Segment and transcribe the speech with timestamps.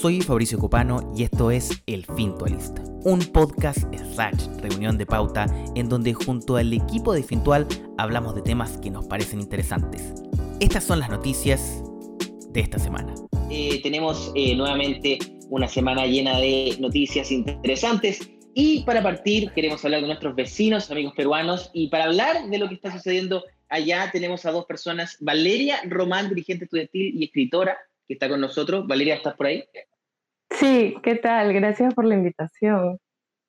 [0.00, 3.78] Soy Fabricio Copano y esto es El Fintualista, un podcast
[4.12, 7.66] slash reunión de pauta en donde junto al equipo de Fintual
[7.96, 10.12] hablamos de temas que nos parecen interesantes.
[10.60, 11.82] Estas son las noticias
[12.50, 13.14] de esta semana.
[13.50, 15.18] Eh, tenemos eh, nuevamente
[15.48, 21.14] una semana llena de noticias interesantes y para partir queremos hablar de nuestros vecinos, amigos
[21.16, 25.80] peruanos y para hablar de lo que está sucediendo allá tenemos a dos personas, Valeria
[25.88, 28.86] Román, dirigente estudiantil y escritora, que está con nosotros.
[28.86, 29.64] Valeria, ¿estás por ahí?
[30.50, 31.52] Sí, ¿qué tal?
[31.52, 32.98] Gracias por la invitación.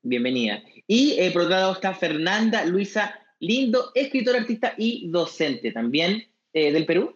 [0.02, 0.62] Bienvenida.
[0.88, 6.24] Y eh, por otro lado está Fernanda Luisa Lindo, escritora, artista y docente también
[6.54, 7.16] eh, del Perú.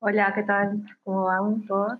[0.00, 0.82] Hola, ¿qué tal?
[1.02, 1.98] ¿Cómo van todos?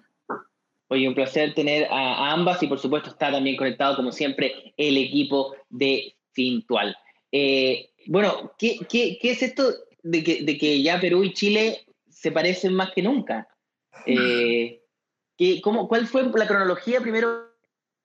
[0.89, 4.99] Oye, un placer tener a, ambas y por supuesto está también conectado como siempre el
[4.99, 6.97] equipo de Fintual.
[7.33, 9.65] Eh, bueno, ¿qué, ¿qué, qué, es esto
[10.03, 13.49] de que, de que ya Perú y Chile se parecen más que nunca?
[14.07, 14.83] Eh,
[15.63, 17.51] cómo, ¿Cuál fue la cronología primero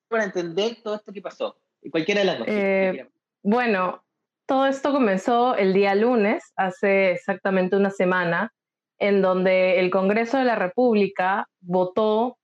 [0.07, 1.57] para entender todo esto que pasó?
[1.91, 2.47] Cualquiera de las dos.
[2.49, 3.09] Eh,
[3.43, 4.03] bueno,
[4.47, 8.53] todo esto comenzó el día lunes, hace exactamente una semana,
[8.97, 12.37] en donde el Congreso de la República votó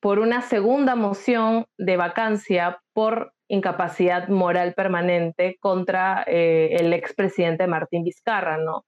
[0.00, 8.04] por una segunda moción de vacancia por incapacidad moral permanente contra eh, el expresidente Martín
[8.04, 8.84] Vizcarra, ¿no?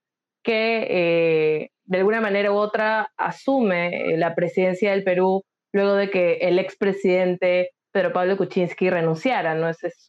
[0.49, 6.39] Que eh, de alguna manera u otra asume la presidencia del Perú luego de que
[6.41, 9.69] el expresidente Pedro Pablo Kuczynski renunciara, ¿no?
[9.69, 10.09] Es, es,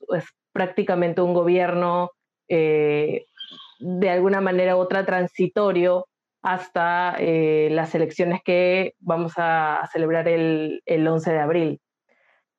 [0.53, 2.11] prácticamente un gobierno
[2.47, 3.25] eh,
[3.79, 6.07] de alguna manera u otra transitorio
[6.41, 11.81] hasta eh, las elecciones que vamos a, celebrar el, el, 11 de abril.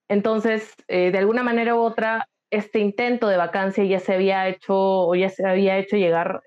[0.08, 5.14] Entonces, de alguna manera u otra, este intento de vacancia ya se había hecho, o
[5.14, 6.42] ya se había hecho llegar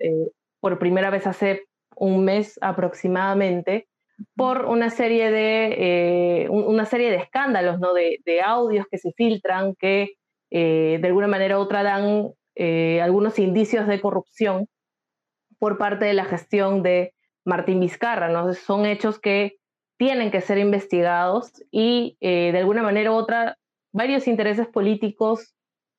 [0.64, 3.86] por primera vez hace un mes aproximadamente
[4.34, 7.92] por una serie de, eh, una serie de escándalos, ¿no?
[7.92, 10.14] de, audios que se filtran que
[10.50, 14.66] eh, de alguna manera u otra dan eh, algunos indicios de corrupción
[15.58, 17.12] por parte de la gestión de
[17.44, 18.30] Martín Vizcarra.
[18.30, 18.54] ¿no?
[18.54, 19.56] Son hechos que
[19.98, 23.58] tienen que ser investigados y de alguna manera u otra
[23.92, 25.54] varios intereses políticos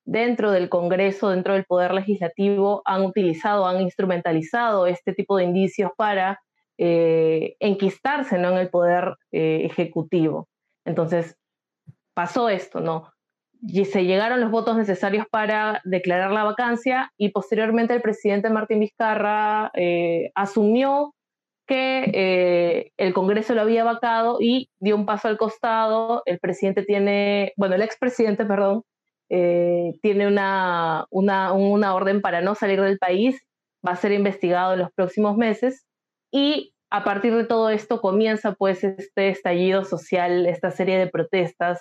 [0.06, 5.90] dentro del Congreso, dentro del Poder Legislativo, han utilizado, han instrumentalizado este tipo de indicios
[5.96, 6.40] para
[6.78, 8.52] eh, enquistarse ¿no?
[8.52, 10.48] en el Poder eh, Ejecutivo.
[10.84, 11.36] Entonces,
[12.14, 13.12] pasó esto, ¿no?
[13.60, 18.80] Y se llegaron los votos necesarios para declarar la vacancia y posteriormente el presidente Martín
[18.80, 21.14] Vizcarra eh, asumió
[21.66, 26.22] que el Congreso lo había vacado y dio un paso al costado.
[26.24, 28.84] El presidente tiene, bueno, el expresidente, perdón,
[29.28, 33.40] eh, tiene una, una, una orden para no salir del país,
[33.86, 35.86] va a ser investigado en los próximos meses
[36.30, 41.80] y a partir de todo esto comienza pues este estallido social, esta serie de protestas,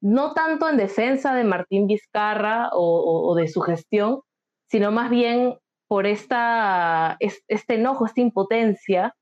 [0.00, 4.20] no tanto en defensa de Martín Vizcarra o, de su gestión,
[4.68, 9.14] sino más bien por esta, este enojo, esta impotencia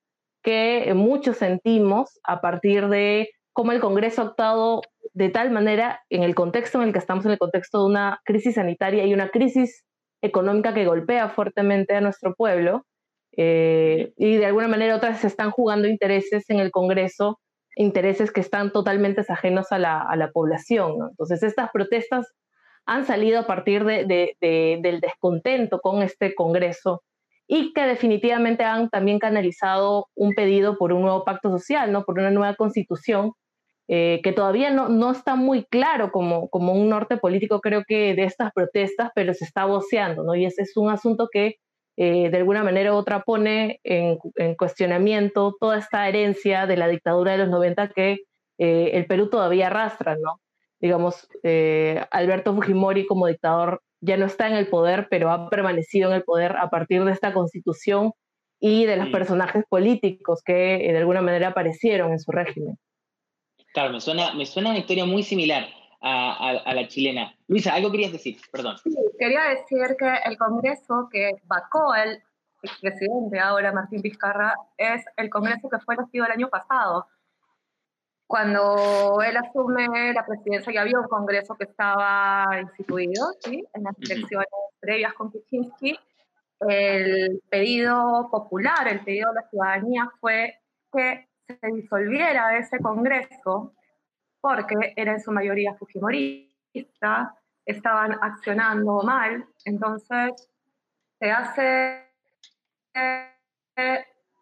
[0.42, 4.82] que muchos sentimos a partir de cómo el Congreso ha actuado
[5.14, 8.20] de tal manera en el contexto en el que estamos, en el contexto de una
[8.26, 9.82] crisis sanitaria y una crisis
[10.20, 12.84] económica que golpea fuertemente a nuestro pueblo,
[13.34, 17.40] eh, y de alguna manera otras se están jugando intereses en el Congreso,
[17.76, 21.08] intereses que están totalmente ajenos a la, a la población.
[21.08, 22.26] Entonces, estas protestas
[22.84, 24.36] han salido a partir de,
[24.82, 27.02] del descontento con este Congreso
[27.46, 32.04] y que definitivamente han también canalizado un pedido por un nuevo pacto social, ¿no?
[32.04, 33.32] por una nueva constitución
[33.88, 38.14] eh, que todavía no, no, está muy claro como, como un norte político, creo que,
[38.14, 40.34] de estas protestas, pero se está voceando, ¿no?
[40.34, 41.56] Y ese es un asunto que
[41.96, 44.18] eh, de alguna manera u otra pone en,
[44.56, 48.18] cuestionamiento toda esta herencia de la dictadura de los 90 que
[48.58, 50.40] eh, el Perú todavía arrastra, ¿no?
[50.80, 51.28] Digamos,
[52.10, 56.22] Alberto Fujimori como dictador ya no está en el poder, pero ha permanecido en el
[56.22, 58.12] poder a partir de esta constitución
[58.60, 62.76] y de los personajes políticos que de alguna manera aparecieron en su régimen.
[63.76, 65.68] Claro, me suena, me suena una historia muy similar
[66.00, 67.36] a, la chilena.
[67.46, 68.78] Luisa, algo querías decir, perdón.
[68.78, 72.22] Sí, quería decir que el Congreso que vacó el
[72.62, 77.06] expresidente ahora, Martín Vizcarra, es el Congreso que fue elegido el año pasado.
[78.26, 83.62] Cuando él asume la presidencia, ya había un Congreso que estaba instituido, ¿sí?
[83.74, 84.48] En las elecciones
[84.80, 85.98] previas con Kuczynski.
[86.60, 93.74] El pedido popular, el pedido de la ciudadanía fue que se disolviera ese Congreso
[94.40, 97.34] porque era en su mayoría fujimorista,
[97.64, 100.50] estaban accionando mal, entonces
[101.18, 102.06] se hace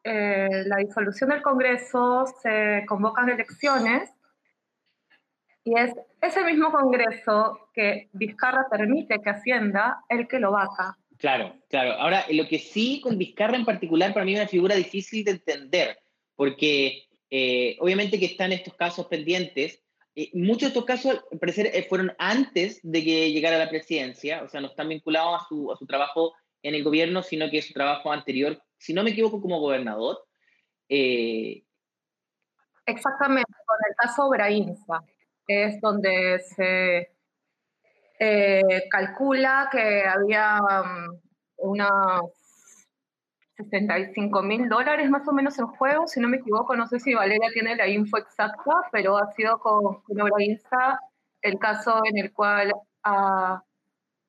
[0.05, 4.11] eh, la disolución del Congreso, se convocan elecciones
[5.65, 10.99] Y es ese mismo Congreso que Vizcarra permite que Hacienda el que lo vaca.
[11.17, 11.93] Claro, claro.
[11.93, 15.31] Ahora, lo que sí con Vizcarra en particular para mí es una figura difícil de
[15.31, 15.97] entender,
[16.37, 17.05] porque
[17.37, 19.83] eh, obviamente que están estos casos pendientes.
[20.15, 24.45] Eh, muchos de estos casos, al parecer, eh, fueron antes de que llegara la presidencia,
[24.45, 26.33] o sea, no están vinculados a su, a su trabajo
[26.63, 30.25] en el gobierno, sino que es su trabajo anterior, si no me equivoco, como gobernador.
[32.87, 35.01] Exactamente, con el caso Brainza,
[35.49, 37.11] es donde se
[38.91, 41.21] calcula que había um,
[41.57, 42.44] unos
[43.57, 47.15] 65 mil dólares más o menos en juego, si no me equivoco, no sé si
[47.15, 51.01] Valeria tiene la info exacta, pero ha sido con, con Insta
[51.41, 52.73] el caso en el cual
[53.03, 53.63] a,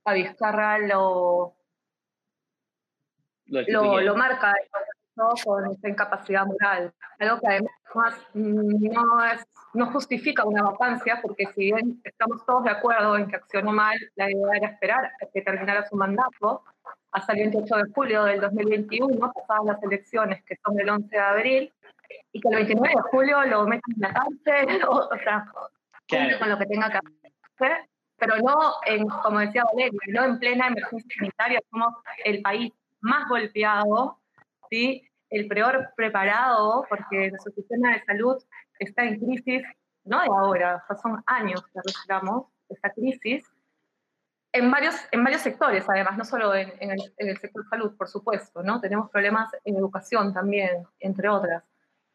[0.04, 1.56] a Vizcarra lo,
[3.48, 4.54] lo, lo, marca
[5.44, 7.72] con esta incapacidad moral, algo que además
[8.34, 13.38] no, es, no justifica una vacancia, porque si bien estamos todos de acuerdo en que
[13.38, 16.64] accionó mal, la idea era esperar a que terminara su mandato,
[17.16, 21.18] hasta el 28 de julio del 2021, pasadas las elecciones que son el 11 de
[21.18, 21.74] abril,
[22.34, 25.46] y que el 29 de julio lo meten en la cárcel, o, sea,
[26.40, 27.00] con lo que tenga que
[27.56, 31.94] hacer, pero no, en, como decía Valeria, no en plena emergencia sanitaria, somos
[32.26, 34.20] el país más golpeado,
[34.70, 35.08] ¿sí?
[35.30, 38.44] el peor preparado, porque nuestro sistema de salud
[38.78, 39.64] está en crisis,
[40.04, 43.46] no de ahora, son años que arrastramos esta crisis,
[44.56, 48.80] en varios, en varios sectores, además, no solo en, el, sector salud, por supuesto, ¿no?
[48.80, 51.64] Tenemos problemas en educación también, entre otras.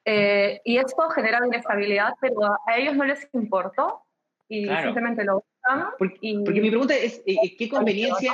[0.06, 4.04] Eh, y esto genera inestabilidad, pero a ellos no les importó
[4.48, 5.88] y simplemente lo usan.
[5.98, 8.32] Porque, porque, mi pregunta es, eh, ¿qué conveniencia,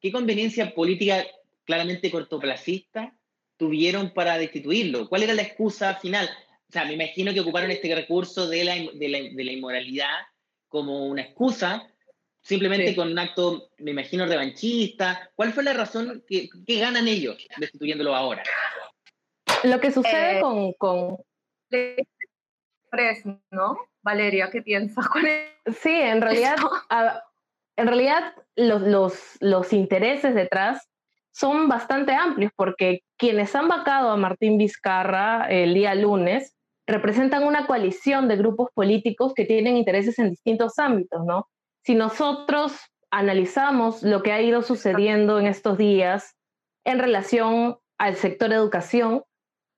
[0.00, 1.24] ¿qué conveniencia política
[1.64, 3.14] claramente cortoplacista
[3.56, 5.08] tuvieron para destituirlo?
[5.08, 6.28] ¿Cuál era la excusa final?
[6.68, 10.26] O sea, me imagino que ocuparon este recurso de la, de la, de la inmoralidad
[10.66, 11.88] como una excusa,
[12.44, 15.30] simplemente con un acto, me imagino, revanchista.
[15.34, 16.48] ¿Cuál fue la razón que,
[16.78, 18.42] ganan ellos destituyéndolo ahora?
[19.64, 21.16] Lo que sucede eh, con, con...
[23.50, 23.78] ¿no?
[24.02, 26.56] Valeria, ¿qué piensas con Sí, en realidad,
[27.76, 30.86] en realidad los, los, los intereses detrás
[31.32, 36.54] son bastante amplios porque quienes han vacado a Martín Vizcarra el día lunes
[36.86, 41.48] representan una coalición de grupos políticos que tienen intereses en distintos ámbitos, ¿no?
[41.84, 42.72] Si nosotros
[43.10, 46.34] analizamos lo que ha ido sucediendo en estos días
[46.84, 49.22] en relación al sector educación,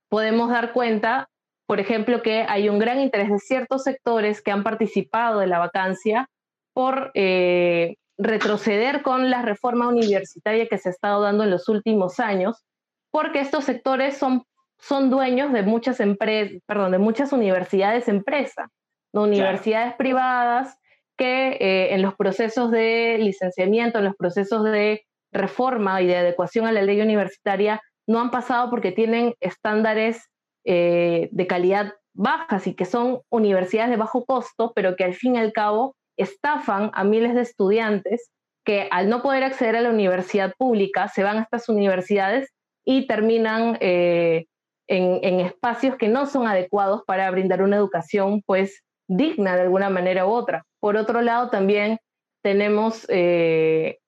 [0.08, 1.28] podemos dar cuenta,
[1.66, 5.58] por ejemplo, que hay un gran interés de ciertos sectores que han participado de la
[5.58, 6.28] vacancia
[6.72, 12.20] por eh, retroceder con la reforma universitaria que se ha estado dando en los últimos
[12.20, 12.64] años,
[13.10, 14.44] porque estos sectores son,
[14.78, 18.70] son dueños de muchas empresas, perdón, de muchas universidades empresa,
[19.12, 20.78] universidades privadas
[21.16, 25.02] que eh, en los procesos de licenciamiento, en los procesos de
[25.32, 30.28] reforma y de adecuación a la ley universitaria, no han pasado porque tienen estándares
[30.64, 35.36] eh, de calidad bajas y que son universidades de bajo costo, pero que al fin
[35.36, 38.30] y al cabo estafan a miles de estudiantes
[38.64, 42.50] que al no poder acceder a la universidad pública se van a estas universidades
[42.84, 44.46] y terminan eh,
[44.88, 49.90] en, en, espacios que no son adecuados para brindar una educación pues digna de alguna
[49.90, 50.64] manera u otra.
[50.86, 51.98] Por otro lado, también
[52.44, 53.98] tenemos eh,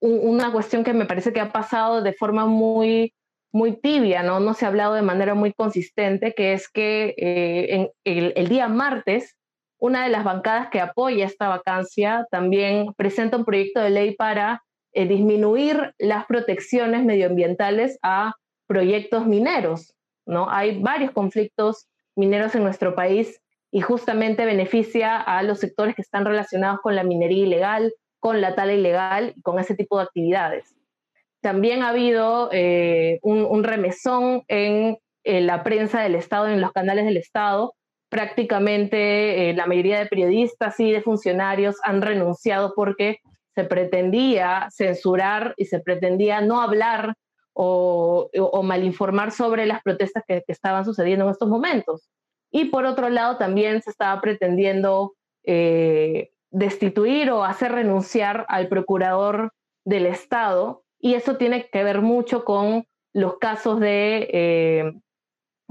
[0.00, 3.12] una cuestión que me parece que ha pasado de forma muy,
[3.50, 4.38] muy tibia, ¿no?
[4.38, 8.68] no se ha hablado de manera muy consistente, que es que eh, en el, día
[8.68, 9.36] martes,
[9.80, 14.62] una de las bancadas que apoya esta vacancia también presenta un proyecto de ley para
[14.92, 18.34] eh, disminuir las protecciones medioambientales a
[18.68, 19.92] proyectos mineros.
[20.24, 20.48] ¿no?
[20.48, 23.41] Hay varios conflictos mineros en nuestro país
[23.74, 28.54] y justamente beneficia a los sectores que están relacionados con la minería ilegal, con la
[28.54, 30.76] tala ilegal con ese tipo de actividades.
[31.40, 37.16] También ha habido eh, un, remesón en, la prensa del Estado, en los canales del
[37.16, 37.74] Estado.
[38.10, 43.20] Prácticamente eh, la mayoría de periodistas y de funcionarios han renunciado porque
[43.54, 47.14] se pretendía censurar y se pretendía no hablar
[47.54, 48.30] o,
[48.62, 52.10] malinformar sobre las protestas que estaban sucediendo en estos momentos.
[52.52, 59.52] Y por otro lado, también se estaba pretendiendo eh, destituir o hacer renunciar al procurador
[59.84, 60.84] del Estado.
[61.00, 64.92] Y eso tiene que ver mucho con los casos de eh,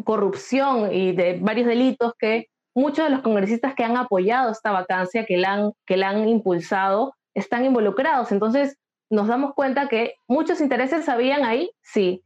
[0.03, 5.25] corrupción y de varios delitos que muchos de los congresistas que han apoyado esta vacancia,
[5.25, 8.31] que la han, que la han impulsado, están involucrados.
[8.31, 8.77] Entonces,
[9.09, 12.23] nos damos cuenta que muchos intereses habían ahí, sí,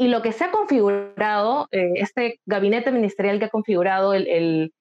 [0.00, 4.72] y lo que se ha configurado, eh, este gabinete ministerial que ha configurado el,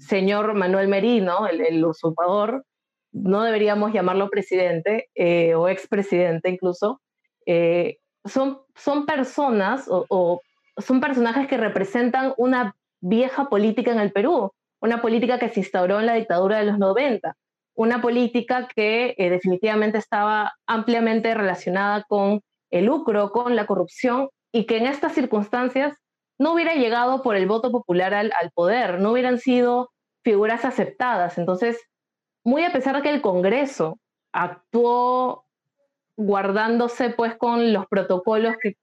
[0.00, 2.64] señor Manuel Merino, el, usurpador,
[3.12, 7.00] no deberíamos llamarlo presidente eh, o expresidente incluso,
[7.44, 10.40] eh, son, son personas o,
[10.78, 16.00] son personajes que representan una vieja política en el Perú, una política que se instauró
[16.00, 17.36] en la dictadura de los 90,
[17.74, 24.64] una política que eh, definitivamente estaba ampliamente relacionada con el lucro, con la corrupción y
[24.64, 25.96] que en estas circunstancias
[26.38, 29.90] no hubiera llegado por el voto popular al, poder, no hubieran sido
[30.22, 31.36] figuras aceptadas.
[31.38, 31.80] Entonces,
[32.44, 33.98] muy a pesar de que el Congreso
[34.32, 35.46] actuó
[36.16, 38.74] guardándose pues con los protocolos que,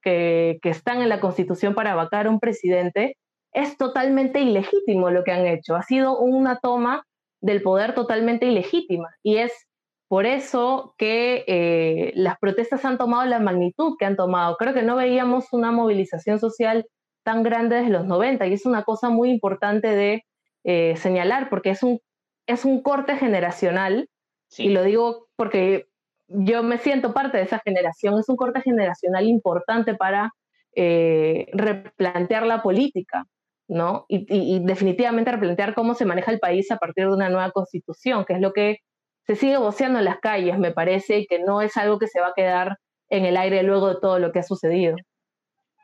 [0.62, 3.18] que, están en la Constitución para vacar a un presidente,
[3.51, 5.75] es totalmente ilegítimo lo que han hecho.
[5.75, 7.04] Ha sido una toma
[7.42, 9.64] del poder totalmente ilegítima y es
[10.07, 14.55] por eso que eh, las protestas han tomado la magnitud que han tomado.
[14.57, 16.85] Creo que no veíamos una movilización social
[17.24, 20.24] tan grande desde los 90 y es una cosa muy importante de
[20.63, 22.00] eh, señalar porque es un,
[22.47, 24.09] es un corte generacional
[24.57, 25.88] y lo digo porque
[26.27, 30.31] yo me siento parte de esa generación, es un corte generacional importante para
[30.75, 33.25] eh, replantear la política,
[33.67, 34.05] ¿no?
[34.07, 38.25] Y, y, definitivamente replantear cómo se maneja el país a partir de una nueva constitución,
[38.25, 38.79] que es lo que
[39.25, 42.20] se sigue voceando en las calles, me parece, y que no es algo que se
[42.20, 42.77] va a quedar
[43.10, 44.96] en el aire luego de todo lo que ha sucedido.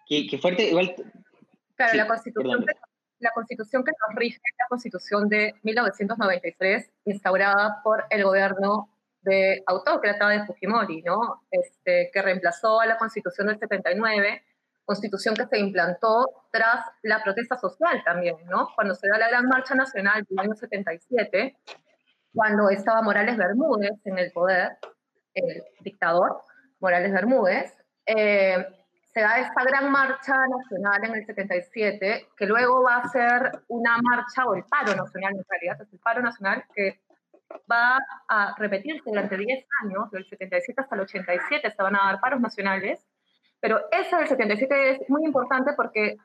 [0.07, 0.93] Qué, fuerte, igual...
[1.75, 2.73] Claro, la, constitución que,
[3.19, 8.89] la constitución que nos rige es la constitución de 1993, instaurada por el gobierno
[9.21, 11.43] de autócrata de Fujimori, ¿no?
[11.49, 14.43] Este, que reemplazó a la constitución del 79,
[14.85, 18.69] constitución que se implantó tras la protesta social también, ¿no?
[18.75, 21.55] Cuando se da la gran marcha nacional del año 77,
[22.33, 24.77] cuando estaba Morales Bermúdez en el poder,
[25.33, 26.41] el dictador
[26.79, 27.73] Morales Bermúdez,
[28.05, 28.65] eh,
[29.13, 33.97] se da esta gran marcha nacional en el 77, que luego va a ser una
[34.01, 37.01] marcha, o el paro nacional en realidad, es el paro nacional que
[37.69, 37.97] va
[38.29, 42.39] a repetirse durante 10 años, del 77 hasta el 87 se van a dar paros
[42.39, 43.05] nacionales,
[43.59, 46.17] pero ese del 77 es muy importante porque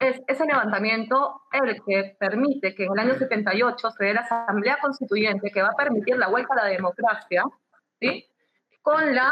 [0.00, 4.78] es ese levantamiento el que permite que en el año 78 se dé la Asamblea
[4.80, 7.44] Constituyente que va a permitir la vuelta a la democracia,
[8.00, 8.26] ¿sí?
[8.80, 9.30] Con la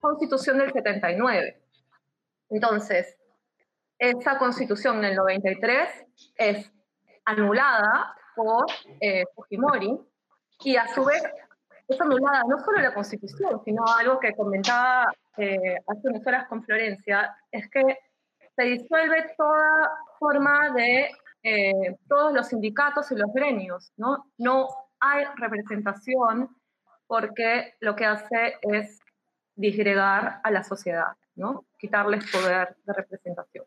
[0.00, 1.62] Constitución del 79.
[2.48, 3.18] Entonces,
[3.98, 6.72] esa Constitución del 93 es
[7.26, 8.64] anulada por
[8.98, 10.00] eh, Fujimori
[10.64, 11.22] y a su vez
[11.86, 16.62] es anulada no solo la Constitución, sino algo que comentaba eh, hace unas horas con
[16.64, 17.82] Florencia, es que
[18.60, 21.10] se disuelve toda forma de
[21.42, 24.26] eh, todos los sindicatos y los gremios, ¿no?
[24.36, 24.68] No
[25.00, 26.50] hay representación
[27.06, 29.00] porque lo que hace es
[29.54, 31.64] disgregar a la sociedad, ¿no?
[31.78, 33.64] Quitarles poder de representación.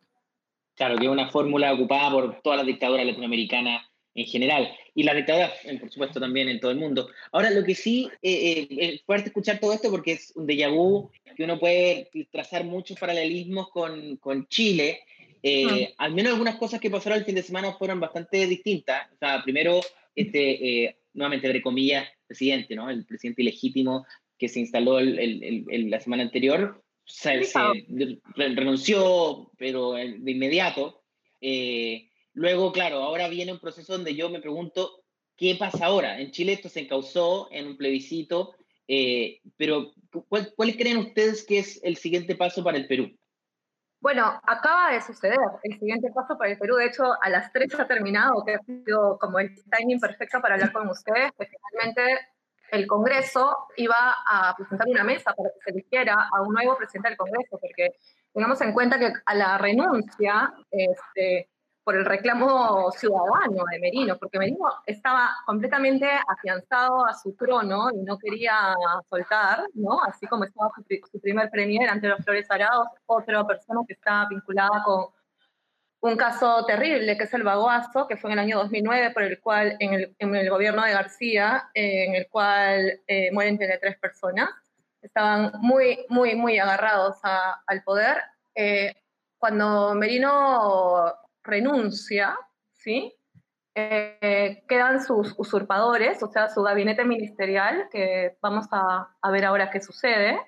[0.75, 3.81] Claro, que es una fórmula ocupada por todas las dictaduras latinoamericanas
[4.15, 7.09] en general, y la dictadura, por supuesto, también en todo el mundo.
[7.31, 10.69] Ahora, lo que sí eh, eh, es fuerte escuchar todo esto porque es un déjà
[10.69, 14.99] vu que uno puede trazar muchos paralelismos con, con Chile.
[15.41, 16.05] Eh, ah.
[16.05, 19.11] Al menos algunas cosas que pasaron el fin de semana fueron bastante distintas.
[19.13, 19.81] O sea, primero,
[20.15, 22.89] este, nuevamente, entre comillas, presidente, ¿no?
[22.89, 24.05] El presidente ilegítimo
[24.37, 27.41] que se instaló el, el, la semana anterior, se,
[28.35, 31.03] renunció, pero de inmediato.
[31.41, 35.03] Eh, Luego, claro, ahora viene un proceso donde yo me pregunto,
[35.37, 36.19] ¿qué pasa ahora?
[36.19, 38.55] En Chile esto se encausó en un plebiscito,
[38.87, 39.91] eh, pero
[40.27, 43.15] ¿cuál, creen ustedes que es el siguiente paso para el Perú?
[43.99, 46.75] Bueno, acaba de suceder el siguiente paso para el Perú.
[46.75, 50.55] De hecho, a las tres ha terminado, que ha sido como el timing perfecto para
[50.55, 52.19] hablar con ustedes, que finalmente
[52.71, 57.09] el Congreso iba a presentar una mesa para que se eligiera a un nuevo presidente
[57.09, 57.91] del Congreso, porque
[58.33, 61.49] tengamos en cuenta que a la renuncia este,
[61.83, 68.03] por el reclamo ciudadano de Merino, porque Merino estaba completamente afianzado a su trono y
[68.03, 68.73] no quería
[69.09, 70.01] soltar, ¿no?
[70.03, 70.71] Así como estaba
[71.11, 75.07] su, primer premier ante los Flores Arados, otra persona que estaba vinculada con
[76.01, 79.39] un caso terrible, que es el Baguazo, que fue en el año 2009, por el
[79.39, 84.49] cual, en el, en el gobierno de García, en el cual eh, mueren tres personas.
[85.01, 88.17] Estaban muy, muy, muy agarrados al poder.
[88.55, 88.93] Eh,
[89.37, 91.13] cuando Merino
[91.43, 92.37] renuncia,
[92.71, 93.13] ¿sí?
[93.75, 99.81] Eh, quedan sus usurpadores, o sea, su gabinete ministerial, que vamos a, ver ahora qué
[99.81, 100.39] sucede.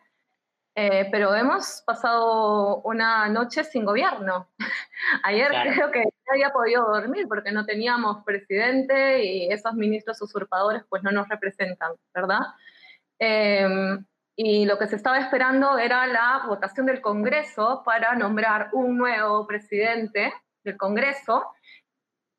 [0.77, 4.49] Eh, pero hemos pasado una noche sin gobierno.
[5.23, 10.83] Ayer creo que no había podido dormir porque no teníamos presidente y esos ministros usurpadores
[10.89, 12.41] pues no nos representan, ¿verdad?
[13.19, 18.97] Em, y lo que se estaba esperando era la votación del Congreso para nombrar un
[18.97, 20.33] nuevo presidente
[20.65, 21.45] del Congreso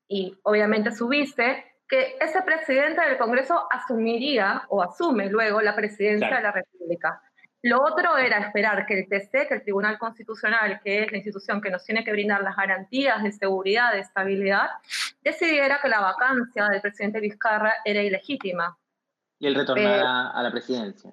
[0.09, 6.37] y obviamente su vice, que ese presidente del Congreso asumiría o asume luego la presidencia
[6.37, 7.23] de la República.
[7.63, 11.61] Lo otro era esperar que el TC, que el Tribunal Constitucional, que es la institución
[11.61, 14.69] que nos tiene que brindar las garantías de seguridad, de estabilidad,
[15.23, 18.79] decidiera que la vacancia del presidente Vizcarra era ilegítima.
[19.39, 21.13] Y él retornara a la presidencia.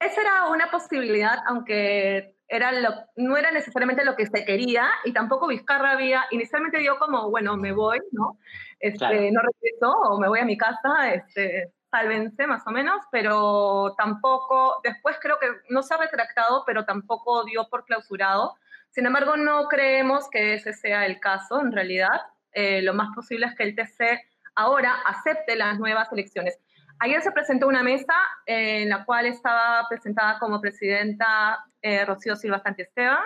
[0.00, 2.72] Esa era una posibilidad, aunque era
[3.16, 7.56] no era necesariamente lo que se quería y tampoco Vizcarra había, inicialmente dio como, bueno,
[7.56, 8.38] me voy, ¿no?
[8.80, 13.94] Este, No regreso o me voy a mi casa, este, sálvense más o menos, pero
[13.96, 18.56] tampoco, después creo que no se ha retractado, pero tampoco dio por clausurado.
[18.90, 22.20] Sin embargo, no creemos que ese sea el caso en realidad.
[22.52, 24.20] Eh, lo más posible es que el TC
[24.54, 26.58] ahora acepte las nuevas elecciones.
[27.00, 28.14] Ayer se presentó una mesa
[28.46, 33.24] en la cual estaba presentada como presidenta eh, Rocío Silva Santiesteban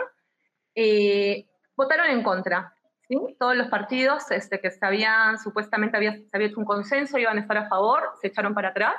[0.74, 1.46] y
[1.76, 2.74] votaron en contra.
[3.38, 7.40] Todos los partidos este, que se habían, supuestamente había, se hecho un consenso, iban a
[7.40, 8.94] estar a favor, se echaron para atrás.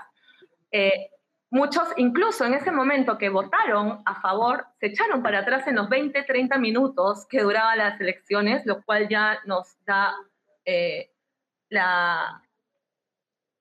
[0.71, 1.11] Eh,
[1.51, 5.89] muchos, incluso en ese momento que votaron a favor, se echaron para atrás en los
[5.89, 10.15] 20, 30 minutos que duraban las elecciones, lo cual ya nos da
[10.65, 11.11] eh,
[11.69, 12.41] la,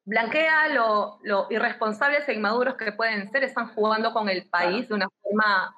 [0.09, 1.19] blanquea lo,
[1.51, 5.77] irresponsables e inmaduros que pueden ser, están jugando con el país de una forma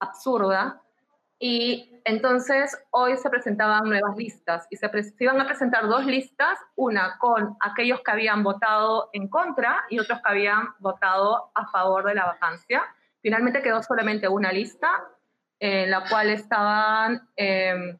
[0.00, 0.82] absurda.
[1.38, 7.16] Y entonces hoy se presentaban nuevas listas y se, iban a presentar dos listas, una
[7.18, 12.16] con aquellos que habían votado en contra y otros que habían votado a favor de
[12.16, 12.82] la vacancia.
[13.22, 14.90] Finalmente quedó solamente una lista
[15.60, 17.96] en la cual estaban eh,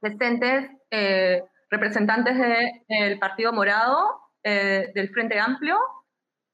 [0.00, 2.36] presentes eh, representantes
[2.88, 5.78] del Partido Morado, eh, del Frente Amplio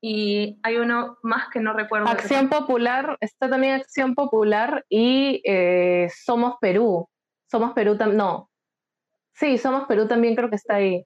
[0.00, 2.08] y hay uno más que no recuerdo.
[2.08, 7.08] Acción Popular, está también Acción Popular y eh, Somos Perú.
[7.50, 8.50] Somos Perú también, no.
[9.34, 11.04] Sí, Somos Perú también creo que está ahí.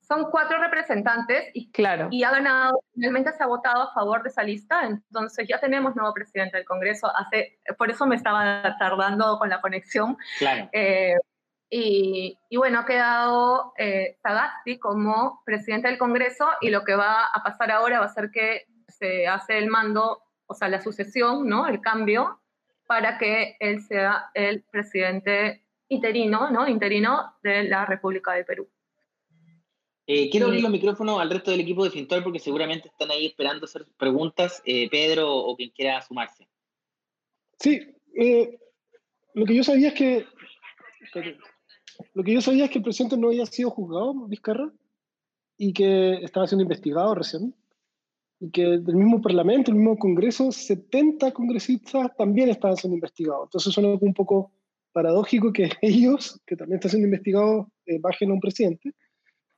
[0.00, 2.08] Son cuatro representantes y, claro.
[2.10, 5.96] y ha ganado, finalmente se ha votado a favor de esa lista, entonces ya tenemos
[5.96, 7.10] nuevo presidente del Congreso.
[7.16, 10.18] Hace, por eso me estaba tardando con la conexión.
[10.38, 10.68] Claro.
[10.72, 11.14] Eh,
[11.70, 17.42] y, bueno, ha quedado eh, Sagasti como presidente del Congreso y lo que va a
[17.42, 21.66] pasar ahora va a ser que se hace el mando, o sea, la sucesión, ¿no?
[21.66, 22.40] El cambio
[22.86, 26.68] para que él sea el presidente interino, ¿no?
[26.68, 28.68] Interino de la República de Perú.
[30.06, 33.26] Eh, quiero abrir los micrófonos al resto del equipo de Fintual porque seguramente están ahí
[33.26, 34.62] esperando hacer preguntas.
[34.66, 36.46] Eh, Pedro o quien quiera sumarse.
[37.58, 37.80] Sí,
[38.14, 38.58] eh,
[39.32, 40.26] lo que yo sabía es que
[42.14, 44.70] lo que yo sabía es que el presidente no había sido juzgado, Vizcarra,
[45.56, 47.54] y que estaba siendo investigado recién,
[48.40, 53.46] y que del mismo Parlamento, el mismo Congreso, 70 congresistas también estaban siendo investigados.
[53.46, 54.52] Entonces suena un poco
[54.92, 58.92] paradójico que ellos, que también están siendo investigados, eh, bajen a un presidente.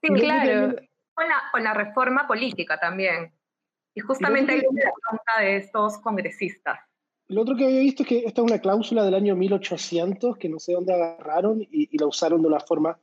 [0.03, 0.77] Sí, claro.
[1.14, 3.33] Con la, con la, reforma política también.
[3.94, 6.79] Y justamente hay una pregunta de estos congresistas.
[7.29, 10.49] Lo otro que había visto es que esta es una cláusula del año 1800 que
[10.49, 12.99] no sé dónde agarraron y, la usaron de una forma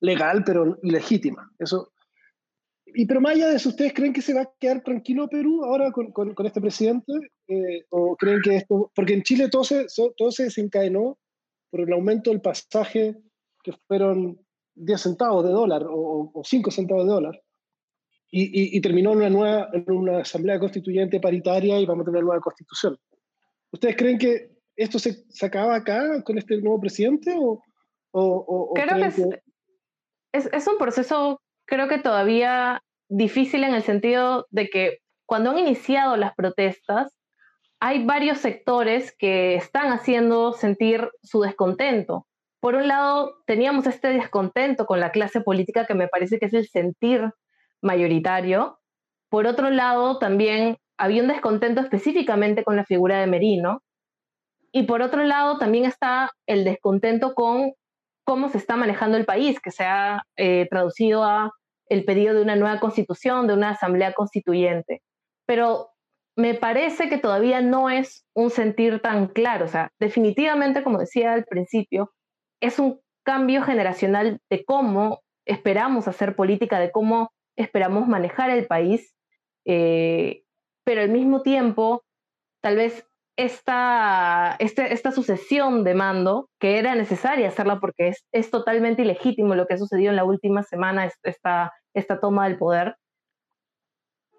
[0.00, 1.50] legal, pero ilegítima.
[1.58, 1.92] Eso.
[2.86, 5.64] Y pero más allá de eso, ¿ustedes creen que se va a quedar tranquilo Perú
[5.64, 7.12] ahora con, con, este presidente?
[7.48, 8.90] Eh, ¿O creen que esto.?
[8.94, 11.18] Porque en Chile todo se, todo se desencadenó
[11.70, 13.16] por el aumento del pasaje,
[13.64, 14.38] que fueron
[14.74, 17.42] 10 centavos de dólar o, o 5 centavos de dólar.
[18.34, 22.22] Y, y, terminó en una, nueva, en una asamblea constituyente paritaria y vamos a tener
[22.22, 22.98] una nueva constitución.
[23.72, 27.34] ¿Ustedes creen que esto se, se acaba acá con este nuevo presidente?
[27.38, 27.62] O,
[28.12, 29.40] o, creo que,
[30.32, 35.58] es, es, un proceso, creo que todavía difícil en el sentido de que cuando han
[35.58, 37.18] iniciado las protestas,
[37.80, 42.26] hay varios sectores que están haciendo sentir su descontento.
[42.60, 46.54] Por un lado, teníamos este descontento con la clase política que me parece que es
[46.54, 47.32] el sentir
[47.80, 48.78] mayoritario.
[49.28, 53.82] Por otro lado, también había un descontento específicamente con la figura de Merino.
[54.70, 57.72] Y por otro lado, también está el descontento con
[58.24, 61.50] cómo se está manejando el país, que se ha eh, traducido a
[61.88, 65.02] el pedido de una nueva constitución, de una asamblea constituyente.
[65.44, 65.88] Pero
[66.36, 69.64] me parece que todavía no es un sentir tan claro.
[69.64, 72.12] O sea, definitivamente, como decía al principio,
[72.60, 79.16] es un cambio generacional de cómo esperamos hacer política, de cómo esperamos manejar el país.
[79.64, 80.41] Eh,
[80.84, 82.04] pero al mismo tiempo,
[82.60, 88.50] tal vez esta, este, esta sucesión de mando, que era necesaria hacerla porque es, es
[88.50, 92.96] totalmente ilegítimo lo que ha sucedido en la última semana, esta, esta toma del poder,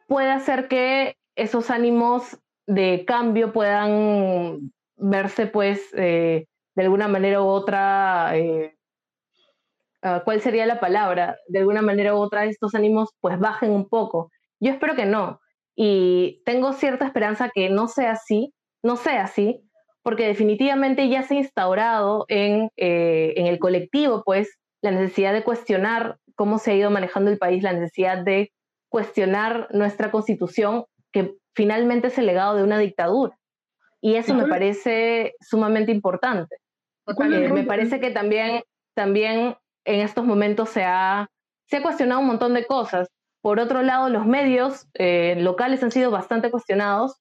[0.08, 7.48] puede hacer que esos ánimos de cambio puedan verse pues eh, de alguna manera u
[7.48, 8.78] otra eh,
[10.02, 11.38] ah, ¿cuál sería la palabra?
[11.48, 14.32] De alguna manera u otra estos ánimos pues bajen un poco.
[14.60, 15.40] Yo espero que no.
[15.76, 19.62] Y tengo cierta esperanza que no sea así, no sea así,
[20.04, 25.44] porque definitivamente ya se ha instaurado en, eh, en el colectivo pues la necesidad de
[25.44, 28.52] cuestionar cómo se ha ido manejando el país, la necesidad de
[28.90, 33.36] cuestionar nuestra constitución, que finalmente es el legado de una dictadura.
[34.02, 36.58] Y eso me parece sumamente importante.
[37.08, 38.62] Eh, me parece que también,
[38.94, 39.56] también
[39.86, 41.30] en estos momentos se ha,
[41.68, 43.08] se ha cuestionado un montón de cosas.
[43.44, 47.20] Por otro lado, los medios eh, locales han sido bastante cuestionados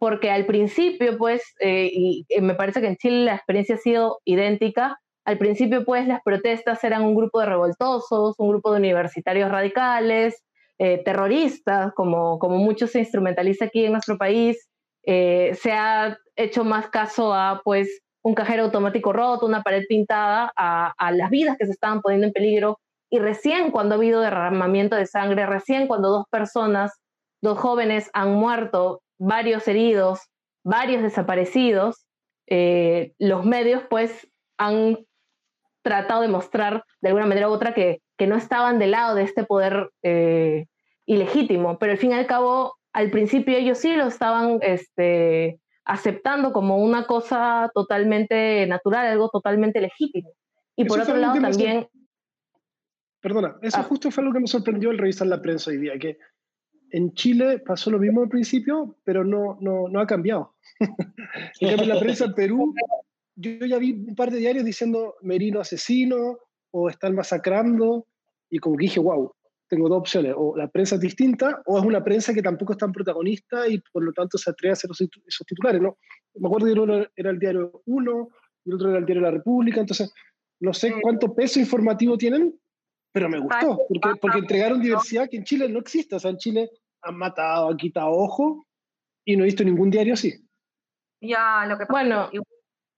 [0.00, 4.18] porque al principio, pues, eh, y me parece que en Chile la experiencia ha sido
[4.24, 9.48] idéntica, al principio, pues, las protestas eran un grupo de revoltosos, un grupo de universitarios
[9.50, 10.42] radicales,
[11.04, 14.66] terroristas, como, como mucho se instrumentaliza aquí en nuestro país.
[15.04, 21.12] se ha hecho más caso a, pues, un cajero automático roto, una pared pintada, a,
[21.12, 22.80] las vidas que se estaban poniendo en peligro.
[23.10, 26.92] Y recién cuando ha habido derramamiento de sangre, recién cuando dos personas,
[27.42, 30.20] dos jóvenes han muerto, varios heridos,
[30.62, 32.06] varios desaparecidos,
[32.46, 34.98] eh, los medios pues han
[35.82, 39.22] tratado de mostrar de alguna manera u otra que, que no estaban del lado de
[39.22, 40.66] este poder eh,
[41.06, 46.52] ilegítimo, pero al fin y al cabo, al principio ellos sí lo estaban este, aceptando
[46.52, 50.30] como una cosa totalmente natural, algo totalmente legítimo.
[50.76, 51.88] Y por otro lado también...
[53.20, 53.82] Perdona, eso ah.
[53.82, 56.18] justo fue lo que me sorprendió al revisar la prensa hoy día, que
[56.90, 60.54] en Chile pasó lo mismo al principio, pero no, no, no ha cambiado.
[61.60, 62.74] en la prensa en Perú,
[63.36, 66.38] yo ya vi un par de diarios diciendo Merino asesino
[66.70, 68.06] o están masacrando,
[68.48, 69.32] y como que dije, wow,
[69.68, 72.78] tengo dos opciones, o la prensa es distinta, o es una prensa que tampoco es
[72.78, 75.96] tan protagonista y por lo tanto se atreve a hacer esos titulares, ¿no?
[76.34, 78.28] Me acuerdo que uno era el diario 1
[78.64, 80.12] y el otro era el diario La República, entonces
[80.60, 82.58] no sé cuánto peso informativo tienen,
[83.12, 86.38] pero me gustó, porque, porque entregaron diversidad que en Chile no existe, o sea, en
[86.38, 86.70] Chile
[87.02, 88.64] han matado, han quitado ojo
[89.24, 90.34] y no he visto ningún diario así.
[91.20, 92.30] Ya, lo que pasa bueno,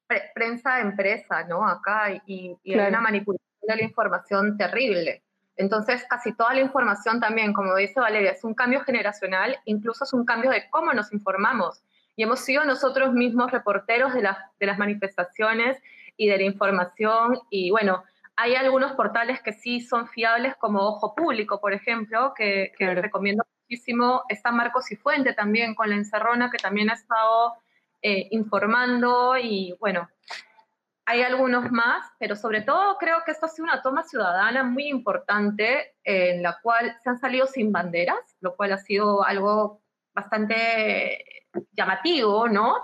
[0.08, 1.66] es prensa empresa, ¿no?
[1.66, 5.22] Acá y, y hay una manipulación de la información terrible.
[5.56, 10.12] Entonces, casi toda la información también, como dice Valeria, es un cambio generacional, incluso es
[10.12, 11.82] un cambio de cómo nos informamos.
[12.16, 15.78] Y hemos sido nosotros mismos reporteros de, de las manifestaciones
[16.16, 17.38] y de la información.
[17.50, 18.02] Y bueno,
[18.36, 24.22] hay algunos portales que sí son fiables, como Ojo Público, por ejemplo, que, recomiendo muchísimo.
[24.28, 27.54] Está Marcos y Fuente también con la encerrona, que también ha estado
[28.00, 29.36] eh, informando.
[29.36, 30.08] Y bueno,
[31.04, 34.88] hay algunos más, pero sobre todo creo que esto ha sido una toma ciudadana muy
[34.88, 39.82] importante en la cual se han salido sin banderas, lo cual ha sido algo
[40.14, 42.76] bastante llamativo, ¿no?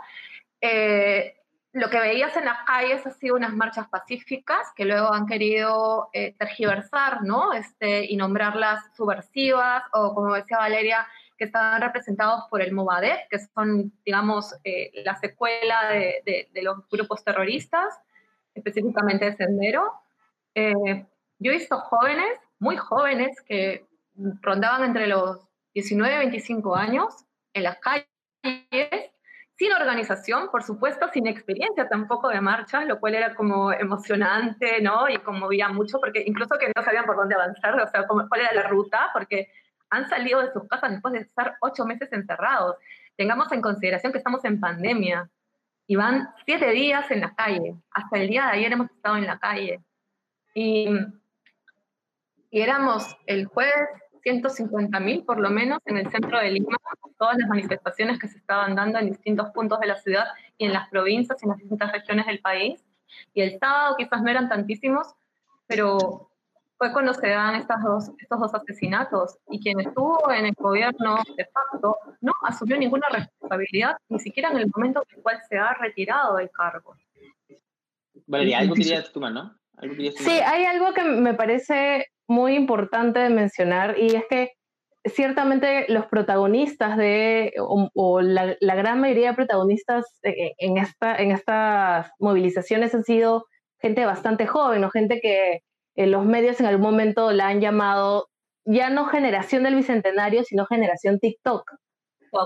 [0.61, 1.38] Eh,
[1.72, 6.09] lo que veías en las calles ha sido unas marchas pacíficas que luego han querido
[6.12, 7.52] eh, tergiversar, ¿no?
[7.52, 13.38] Este, y nombrarlas subversivas o, como decía Valeria, que estaban representados por el Movadef, que
[13.38, 17.94] son, digamos, eh, la secuela de, los grupos terroristas
[18.54, 19.92] específicamente de Sendero.
[20.54, 21.07] Eh,
[21.38, 23.87] yo he visto jóvenes, muy jóvenes, que
[24.42, 25.38] rondaban entre los
[25.74, 28.09] 19 y 25 años en las calles,
[29.59, 35.09] sin organización, por supuesto, sin experiencia tampoco de marcha, lo cual era como emocionante, ¿no?
[35.09, 38.55] Y conmovía mucho, porque incluso que no sabían por dónde avanzar, o sea, cuál era
[38.55, 39.51] la ruta, porque
[39.90, 42.77] han salido de sus casas después de estar ocho meses encerrados.
[43.16, 45.29] Tengamos en consideración que estamos en pandemia,
[45.88, 47.75] y van siete días en la calle.
[47.90, 49.81] Hasta el día de ayer hemos estado en la calle.
[50.55, 50.87] Y,
[52.51, 53.88] y éramos el jueves
[54.29, 56.77] 150 mil por lo menos en el centro de Lima,
[57.19, 60.27] todas las manifestaciones que se estaban dando en distintos puntos de la ciudad
[60.59, 62.85] y en las provincias y en las distintas regiones del país.
[63.33, 65.14] Y el sábado quizás no eran tantísimos,
[65.67, 66.31] pero
[66.77, 71.17] fue cuando se dan estas dos, estos dos asesinatos y quien estuvo en el gobierno
[71.37, 75.57] de facto no asumió ninguna responsabilidad, ni siquiera en el momento en el cual se
[75.57, 76.95] ha retirado del cargo.
[78.27, 79.57] Valeria, algo querías tomar, ¿no?
[80.17, 84.53] sí, hay algo que me parece muy importante de mencionar y es que
[85.05, 92.11] ciertamente los protagonistas de, o, la, la, gran mayoría de protagonistas en, esta, en estas
[92.19, 93.47] movilizaciones han sido
[93.81, 95.62] gente bastante joven o gente que
[95.97, 98.29] los medios en algún momento la han llamado
[98.64, 101.73] ya no generación del bicentenario, sino generación TikTok,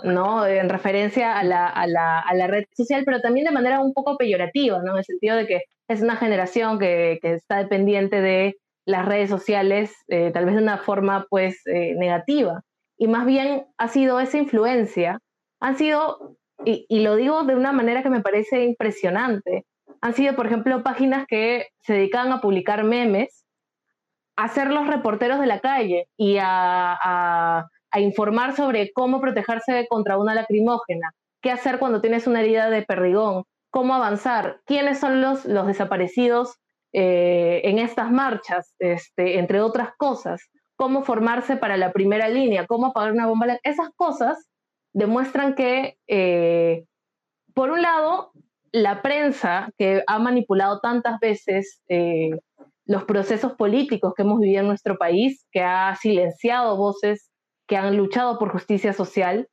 [0.04, 0.46] ¿no?
[0.46, 3.92] En referencia a la, a, la, a la, red social, pero también de manera un
[3.92, 4.92] poco peyorativa, ¿no?
[4.92, 9.30] En el sentido de que es una generación que, que está dependiente de las redes
[9.30, 12.62] sociales, eh, tal vez de una forma, pues, eh, negativa.
[12.96, 15.18] Y más bien ha sido esa influencia,
[15.60, 19.66] han sido, y, lo digo de una manera que me parece impresionante,
[20.00, 23.44] han sido, por ejemplo, páginas que se dedicaban a publicar memes
[24.36, 30.34] a ser los reporteros de la calle y a, informar sobre cómo protegerse contra una
[30.34, 35.66] lacrimógena, qué hacer cuando tienes una herida de perdigón, cómo avanzar, quiénes son los, los
[35.66, 36.61] desaparecidos
[36.92, 40.42] eh, en estas marchas, este, entre otras cosas,
[40.76, 43.58] cómo formarse para la primera línea, cómo apagar una bomba.
[43.62, 44.48] Esas cosas
[44.92, 46.84] demuestran que, eh,
[47.54, 48.32] por un lado,
[48.72, 52.30] la prensa que ha manipulado tantas veces eh,
[52.84, 57.30] los procesos políticos que hemos vivido en nuestro país, que ha silenciado voces
[57.66, 59.48] que han luchado por justicia social,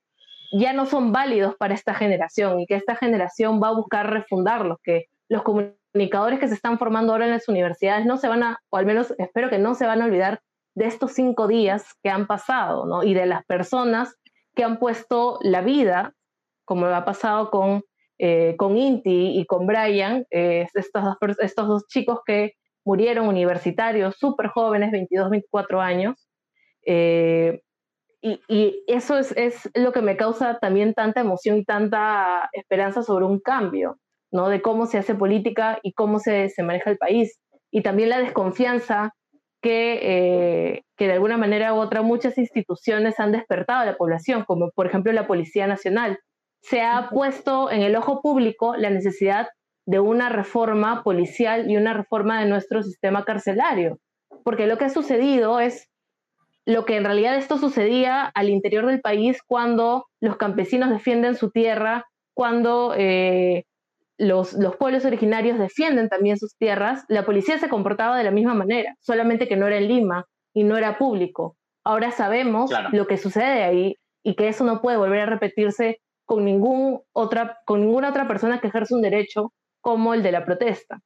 [0.51, 4.77] ya no son válidos para esta generación y que esta generación va a buscar refundarlos,
[4.83, 8.59] que los comunicadores que se están formando ahora en las universidades no se van a,
[8.69, 10.41] o al menos espero que no se van a olvidar
[10.75, 13.03] de estos cinco días que han pasado, ¿no?
[13.03, 14.15] Y de las personas
[14.55, 16.13] que han puesto la vida,
[16.65, 17.83] como ha pasado con,
[18.17, 22.53] eh, con Inti y con Brian, eh, estos, dos, estos dos chicos que
[22.85, 26.27] murieron universitarios, súper jóvenes, 22, 24 años.
[26.85, 27.61] Eh,
[28.21, 33.01] y, y, eso es, es, lo que me causa también tanta emoción y tanta esperanza
[33.01, 33.97] sobre un cambio,
[34.31, 34.49] ¿no?
[34.49, 37.39] De cómo se hace política y cómo se, se maneja el país.
[37.71, 39.13] Y también la desconfianza
[39.61, 44.43] que, eh, que de alguna manera u otra muchas instituciones han despertado a la población,
[44.45, 46.19] como por ejemplo la Policía Nacional.
[46.61, 49.47] Se ha puesto en el ojo público la necesidad
[49.85, 53.99] de una reforma policial y una reforma de nuestro sistema carcelario.
[54.43, 55.89] Porque lo que ha sucedido es
[56.65, 61.49] lo que en realidad esto sucedía al interior del país cuando los campesinos defienden su
[61.49, 63.65] tierra, cuando eh,
[64.19, 68.53] los, los, pueblos originarios defienden también sus tierras, la policía se comportaba de la misma
[68.53, 71.55] manera, solamente que no era en Lima y no era público.
[71.85, 76.43] Ahora sabemos lo que sucede ahí y que eso no puede volver a repetirse con,
[76.43, 80.99] ningún otra, con ninguna otra persona que ejerce un derecho como el de la protesta.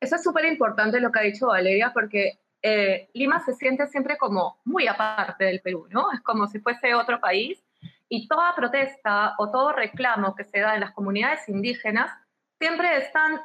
[0.00, 4.18] Eso es súper importante lo que ha dicho Valeria, porque eh, Lima se siente siempre
[4.18, 6.10] como muy aparte del Perú, ¿no?
[6.12, 7.62] Es como si fuese otro país
[8.08, 12.10] y toda protesta o todo reclamo que se da en las comunidades indígenas
[12.60, 13.40] siempre están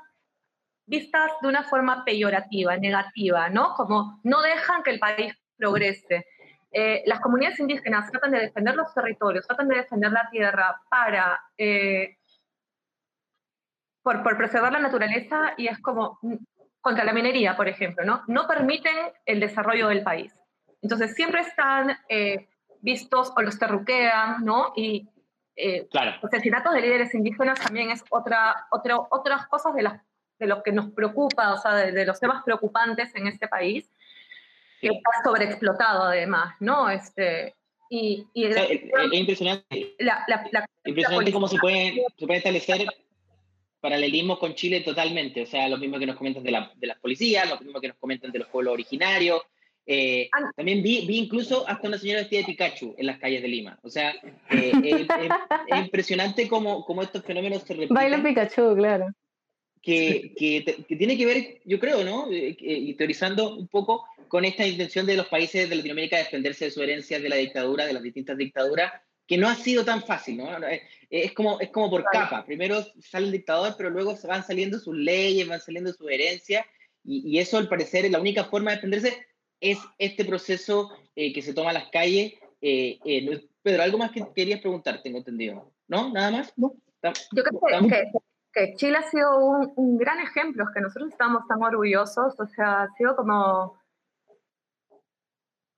[0.86, 3.73] vistas de una forma peyorativa, negativa, ¿no?
[3.73, 6.28] Como no dejan que el país progrese.
[6.71, 11.39] Eh, las comunidades indígenas tratan de defender los territorios, tratan de defender la tierra para
[11.58, 12.17] eh,
[14.04, 16.19] por, preservar la naturaleza y es como
[16.82, 18.21] contra la minería, por ejemplo, ¿no?
[18.28, 20.36] No permiten el desarrollo del país.
[20.82, 22.49] Entonces siempre están eh,
[22.82, 24.73] vistos o los terruquean, ¿no?
[24.75, 25.10] Y
[25.55, 26.17] eh, claro.
[26.21, 30.01] los asesinatos de líderes indígenas también es otra, otra, otras cosas de, las,
[30.39, 33.89] de lo que nos preocupa, o sea, de, los temas preocupantes en este país,
[34.81, 36.89] que está sobreexplotado además, ¿no?
[36.89, 37.55] Este,
[37.89, 38.57] y, es,
[39.11, 40.25] impresionante, la,
[40.83, 42.85] impresionante cómo se puede, se puede establecer
[43.79, 46.97] paralelismo con Chile totalmente, o sea, lo mismo que nos comentan de, la, de las
[46.97, 49.41] policías, lo mismo que nos comentan de los pueblos originarios.
[49.88, 50.52] Eh, ah.
[50.56, 53.80] también vi, vi, incluso hasta una señora vestida de Pikachu en las calles de Lima.
[53.84, 54.15] O sea,
[54.50, 54.71] eh,
[55.69, 57.95] es, impresionante cómo, cómo, estos fenómenos se repiten.
[57.95, 59.08] Baila Pikachu, claro.
[59.82, 62.32] Que, que, que, tiene que ver, yo creo, ¿no?
[62.32, 66.65] Eh, y teorizando un poco con esta intención de los países de Latinoamérica de defenderse
[66.65, 68.91] de su herencia de la dictadura, de las distintas dictaduras,
[69.28, 70.50] que no ha sido tan fácil, ¿no?
[71.10, 72.43] Es como, es como por capa.
[72.45, 76.65] Primero sale el dictador, pero luego van saliendo sus leyes, van saliendo su herencia,
[77.04, 79.26] y, eso al parecer es la única forma de defenderse
[79.59, 82.33] es este proceso eh, que se toma en las calles.
[82.61, 85.71] Eh, eh, Pedro, algo más que querías preguntar, tengo entendido.
[85.87, 86.11] ¿No?
[86.11, 86.53] ¿Nada más?
[86.57, 88.11] Yo creo que,
[88.51, 92.47] que, Chile ha sido un, un gran ejemplo, es que nosotros estamos tan orgullosos, o
[92.47, 93.77] sea, ha sido como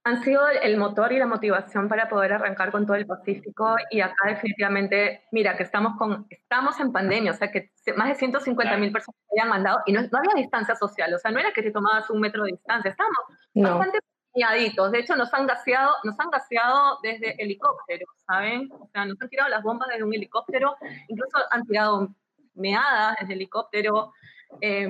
[0.07, 4.01] han sido el motor y la motivación para poder arrancar con todo el Pacífico y
[4.01, 8.77] acá definitivamente, mira, que estamos, con, estamos en pandemia, o sea, que más de 150
[8.77, 11.61] mil personas se habían mandado y no, había distancia social, o sea, no era que
[11.61, 13.17] te tomabas un metro de distancia, estábamos
[13.53, 13.99] bastante
[14.33, 18.69] peñaditos, de hecho nos han gaseado, nos han gaseado desde helicópteros, ¿saben?
[18.71, 20.75] O sea, nos han tirado las bombas desde un helicóptero,
[21.09, 22.07] incluso han tirado
[22.53, 24.13] meadas desde helicóptero,
[24.61, 24.89] eh,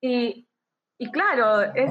[0.00, 0.45] y,
[0.98, 1.90] y claro, es,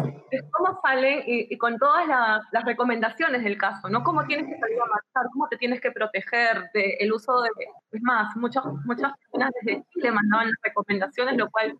[0.51, 4.03] cómo salen y, con todas las recomendaciones del caso, ¿no?
[4.03, 7.49] Cómo tienes que salir a marchar, cómo te tienes que proteger del uso de...
[7.91, 11.77] Es más, muchas, muchas personas desde Chile mandaban las recomendaciones, lo cual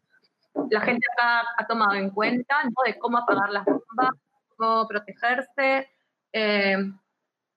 [0.70, 2.76] la gente acá ha tomado en cuenta, ¿no?
[2.86, 4.12] De cómo apagar las bombas,
[4.56, 5.90] cómo protegerse.
[6.32, 6.78] Eh,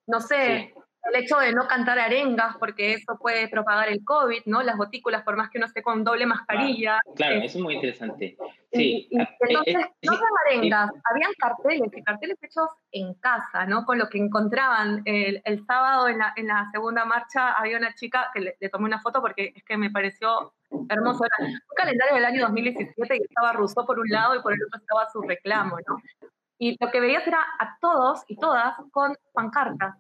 [0.07, 0.73] no sé,
[1.05, 4.63] el hecho de no cantar arengas, porque eso puede propagar el COVID, ¿no?
[4.63, 7.01] Las gotículas, por más que uno esté con doble mascarilla.
[7.17, 8.37] Claro, eso es muy interesante.
[8.73, 9.09] Sí.
[9.19, 13.85] Ah, eh, entonces, eh, no eran arengas, habían carteles, y carteles hechos en casa, ¿no?
[13.85, 15.03] Con lo que encontraban.
[15.05, 18.85] El, el sábado en la, en la, segunda marcha había una chica que le, tomé
[18.85, 20.53] una foto porque es que me pareció
[20.89, 21.25] hermoso.
[21.25, 24.63] Era un calendario del año 2017 y estaba Rousseau por un lado y por el
[24.63, 25.97] otro estaba su reclamo, ¿no?
[26.59, 29.97] y lo que veías era a todos y todas con pancartas.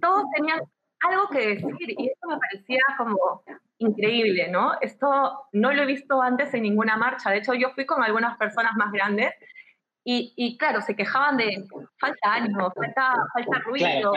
[0.00, 0.60] Todos tenían
[1.00, 3.42] algo que decir y esto me parecía como
[3.78, 4.72] increíble, ¿no?
[4.80, 7.30] Esto no lo he visto antes en ninguna marcha.
[7.30, 9.34] De hecho, yo fui con algunas personas más grandes
[10.04, 11.66] y, y claro, se quejaban de
[11.98, 14.14] falta ánimo, falta, falta ruido.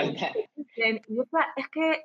[1.56, 2.04] es que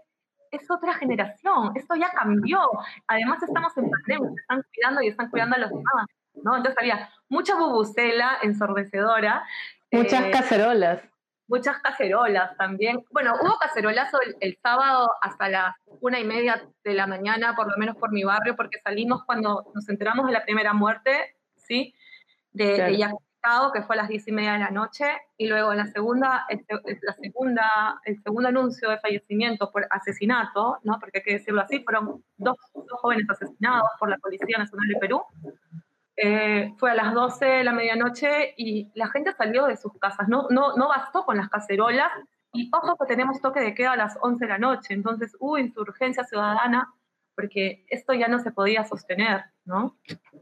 [0.52, 2.60] es otra generación, esto ya cambió.
[3.08, 6.06] Además estamos en pandemia, se están cuidando y están cuidando a los demás,
[6.42, 6.56] ¿no?
[6.56, 9.44] Entonces había mucha bubucela ensordecedora.
[9.90, 11.00] Muchas eh, cacerolas.
[11.52, 13.04] Muchas cacerolas también.
[13.10, 17.76] Bueno, hubo cacerolazo el, sábado hasta las una y media de la mañana, por lo
[17.76, 21.94] menos por mi barrio, porque salimos cuando nos enteramos de la primera muerte, ¿sí?
[22.52, 23.06] De, de
[23.74, 25.04] que fue a las diez y media de la noche,
[25.36, 26.64] y luego la segunda, el,
[27.02, 30.98] la segunda, el segundo anuncio de fallecimiento por asesinato, ¿no?
[31.00, 35.00] porque hay que decirlo así, fueron dos, dos jóvenes asesinados por la Policía Nacional de
[35.00, 35.22] Perú.
[36.16, 40.28] Eh, fue a las 12 de la medianoche y la gente salió de sus casas,
[40.28, 42.12] no, no, no bastó con las cacerolas,
[42.52, 45.56] y ojo que tenemos toque de queda a las 11 de la noche, entonces hubo
[45.56, 46.92] insurgencia ciudadana
[47.34, 49.96] porque esto ya no se podía sostener, ¿no?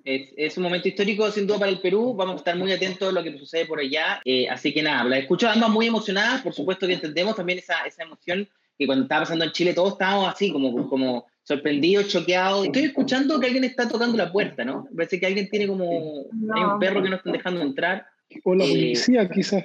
[0.04, 3.12] Es, un momento histórico sin duda para el Perú, vamos a estar muy atentos a
[3.12, 6.52] lo que sucede por allá, eh, así que nada, la escucho ambas muy emocionadas, por
[6.52, 10.28] supuesto que entendemos también esa, esa emoción que cuando estaba pasando en Chile todos estábamos
[10.28, 12.66] así, como, como sorprendidos, choqueados.
[12.66, 14.87] Estoy escuchando que alguien está tocando la puerta, ¿no?
[14.94, 18.07] Parece que alguien tiene como, hay un perro que no están dejando entrar.
[18.44, 19.64] O la eh, policía, quizás.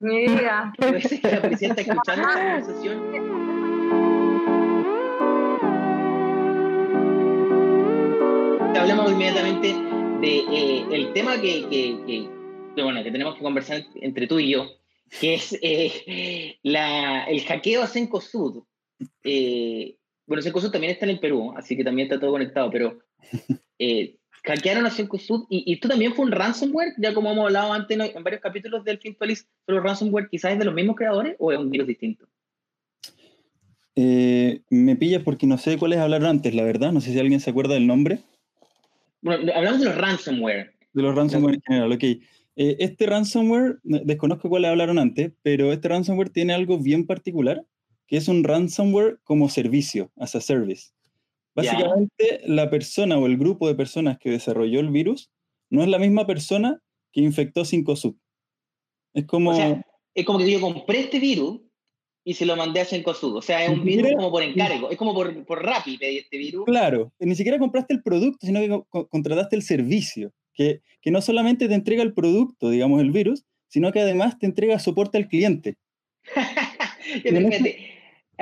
[0.00, 0.72] Mi vida.
[0.78, 3.52] Parece que la policía está escuchando la conversación.
[8.82, 9.74] hablamos inmediatamente
[10.20, 12.28] de eh, el tema que, que,
[12.74, 14.66] que, bueno, que tenemos que conversar entre tú y yo,
[15.20, 18.64] que es eh, la, el hackeo a Cencosud.
[19.22, 19.96] Eh,
[20.32, 22.98] bueno, Cencosud también está en el Perú, así que también está todo conectado, pero
[23.78, 27.74] eh, hackearon a Cencosud y, y, esto también fue un ransomware, ya como hemos hablado
[27.74, 31.52] antes en varios capítulos del Fintualis, pero ransomware quizás es de los mismos creadores o
[31.52, 32.26] es un virus distinto.
[33.94, 37.50] me pillas porque no sé cuáles hablaron antes, la verdad, no sé si alguien se
[37.50, 38.20] acuerda del nombre.
[39.20, 40.72] Bueno, hablamos de los ransomware.
[40.94, 42.04] De los ransomware en general, ok.
[42.56, 47.64] Eh, este ransomware, desconozco cuáles hablaron antes, pero este ransomware tiene algo bien particular,
[48.12, 50.90] que es un ransomware como servicio, as a service.
[51.54, 55.30] Básicamente, la persona o el grupo de personas que desarrolló el virus
[55.70, 58.14] no es la misma persona que infectó 5sub.
[59.14, 59.52] Es como...
[59.52, 59.82] O sea,
[60.14, 61.62] es como que yo compré este virus
[62.22, 63.34] y se lo mandé a Cencosud.
[63.34, 66.36] O sea, es un virus como por encargo, es como por, por Rappi pedí este
[66.36, 66.66] virus.
[66.66, 71.66] Claro, ni siquiera compraste el producto, sino que contrataste el servicio, que, que no solamente
[71.66, 75.78] te entrega el producto, digamos, el virus, sino que además te entrega soporte al cliente.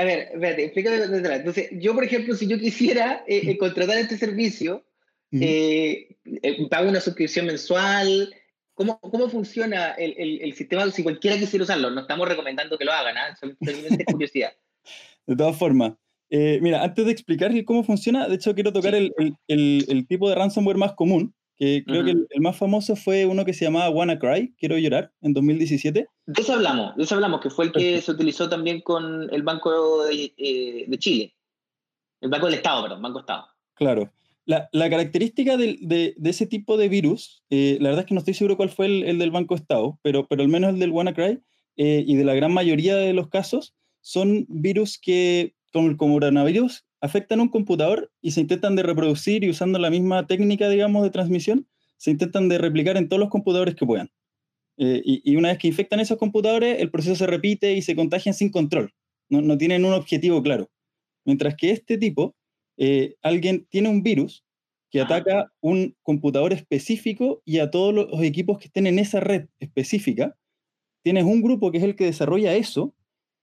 [0.00, 0.96] a ver, espérate, explícame
[1.36, 4.84] Entonces, yo, por ejemplo, si yo quisiera eh, eh, contratar este servicio,
[5.32, 6.16] eh,
[6.70, 8.34] pago una suscripción mensual,
[8.80, 11.90] ¿Cómo, cómo funciona el, el, el, sistema si cualquiera quisiera usarlo?
[11.90, 13.36] No estamos recomendando que lo hagan, ¿eh?
[13.60, 14.52] solamente curiosidad.
[15.26, 15.92] De todas formas,
[16.30, 19.12] eh, mira, antes de explicar cómo funciona, de hecho quiero tocar el,
[19.48, 23.52] el, tipo de ransomware más común, que creo que el, más famoso fue uno que
[23.52, 26.08] se llamaba WannaCry, Quiero Llorar, en 2017.
[26.24, 29.42] De eso hablamos, de eso hablamos, que fue el que se utilizó también con el
[29.42, 31.34] Banco de, eh, de Chile.
[32.22, 33.44] El Banco del Estado, perdón, Banco Estado.
[33.74, 34.10] Claro.
[34.46, 38.56] La, característica de, ese tipo de virus, eh, la verdad es que no estoy seguro
[38.56, 41.42] cuál fue el, del Banco Estado, pero, pero al menos el del WannaCry
[41.76, 46.86] eh, y de la gran mayoría de los casos, son virus que, como el coronavirus,
[47.00, 51.10] afectan un computador y se intentan de reproducir y usando la misma técnica, digamos, de
[51.10, 54.10] transmisión, se intentan de replicar en todos los computadores que puedan.
[54.76, 58.34] Eh, y, una vez que infectan esos computadores, el proceso se repite y se contagian
[58.34, 58.94] sin control.
[59.28, 60.70] No, no tienen un objetivo claro.
[61.24, 62.34] Mientras que este tipo
[62.78, 64.42] eh, alguien tiene un virus
[64.90, 69.48] que ataca un computador específico y a todos los equipos que estén en esa red
[69.60, 70.36] específica.
[71.02, 72.94] Tienes un grupo que es el que desarrolla eso,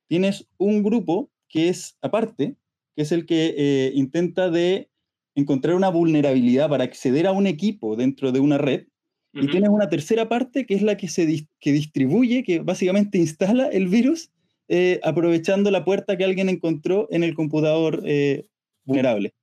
[0.07, 2.55] tienes un grupo que es aparte,
[2.97, 4.89] que es el que eh, intenta de
[5.35, 8.87] encontrar una vulnerabilidad para acceder a un equipo dentro de una red,
[9.33, 13.67] y tienes una tercera parte que es la que se que distribuye, que básicamente instala
[13.67, 14.31] el virus
[14.67, 18.03] eh, aprovechando la puerta que alguien encontró en el computador
[18.83, 19.33] vulnerable.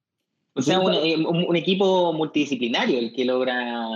[0.57, 3.89] O sea, eh, un, equipo multidisciplinario el que logra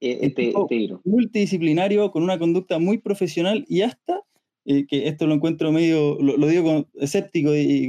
[0.00, 1.00] eh, este, este, virus.
[1.04, 4.22] Multidisciplinario, con una conducta muy profesional y hasta,
[4.64, 7.86] eh, que esto lo encuentro medio, lo, digo con, escéptico y,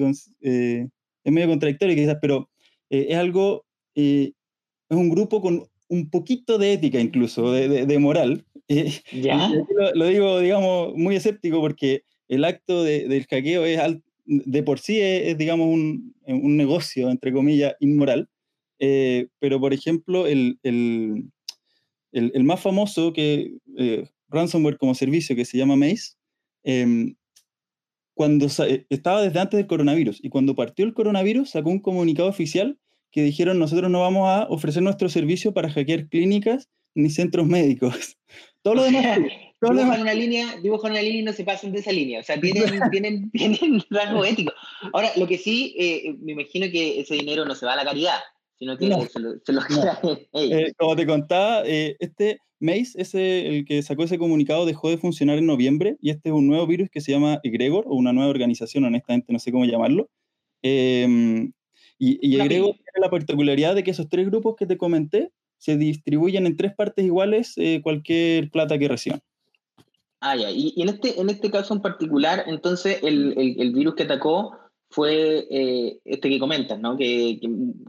[1.23, 2.49] es medio contradictorio quizás, pero
[2.89, 3.65] es algo,
[3.95, 4.33] es
[4.89, 8.45] un grupo con un poquito de ética incluso, de, de, moral.
[9.11, 9.51] ¿Ya?
[9.93, 13.79] Lo, digo, digamos, muy escéptico porque el acto del hackeo es,
[14.25, 18.29] de por sí es, digamos, un, un, negocio, entre comillas, inmoral.
[18.79, 21.29] Eh, pero, por ejemplo, el, el,
[22.13, 26.13] el, más famoso que, eh, ransomware como servicio que se llama Maze,
[26.63, 27.15] em,
[28.21, 32.29] cuando eh, estaba desde antes del coronavirus y cuando partió el coronavirus sacó un comunicado
[32.29, 32.77] oficial
[33.09, 38.19] que dijeron nosotros no vamos a ofrecer nuestro servicio para hackear clínicas ni centros médicos.
[38.61, 39.17] Todo lo demás...
[39.59, 42.19] dibujan una línea, dibujan una línea y no se pasan de esa línea.
[42.19, 44.53] O sea, tienen, tienen, tienen rasgo ético.
[44.93, 47.85] Ahora, lo que sí, eh, me imagino que ese dinero no se va a la
[47.85, 48.19] caridad,
[48.61, 49.61] sino que se, lo, se lo
[50.33, 54.99] eh, Como te contaba, eh, este Mace, ese, el que sacó ese comunicado, dejó de
[54.99, 58.13] funcionar en noviembre y este es un nuevo virus que se llama Egregor, o una
[58.13, 60.11] nueva organización, honestamente no sé cómo llamarlo.
[60.61, 61.53] Em,
[61.97, 65.75] y, y Egregor tiene la particularidad de que esos tres grupos que te comenté se
[65.75, 69.21] distribuyen en tres partes iguales cualquier plata que reciban.
[70.19, 70.51] Ah, ya.
[70.51, 74.55] Y, en, este, en este caso en particular, entonces, el, el, virus que atacó
[74.91, 76.97] fue eh, este que comentas, ¿no?
[76.97, 77.39] Que,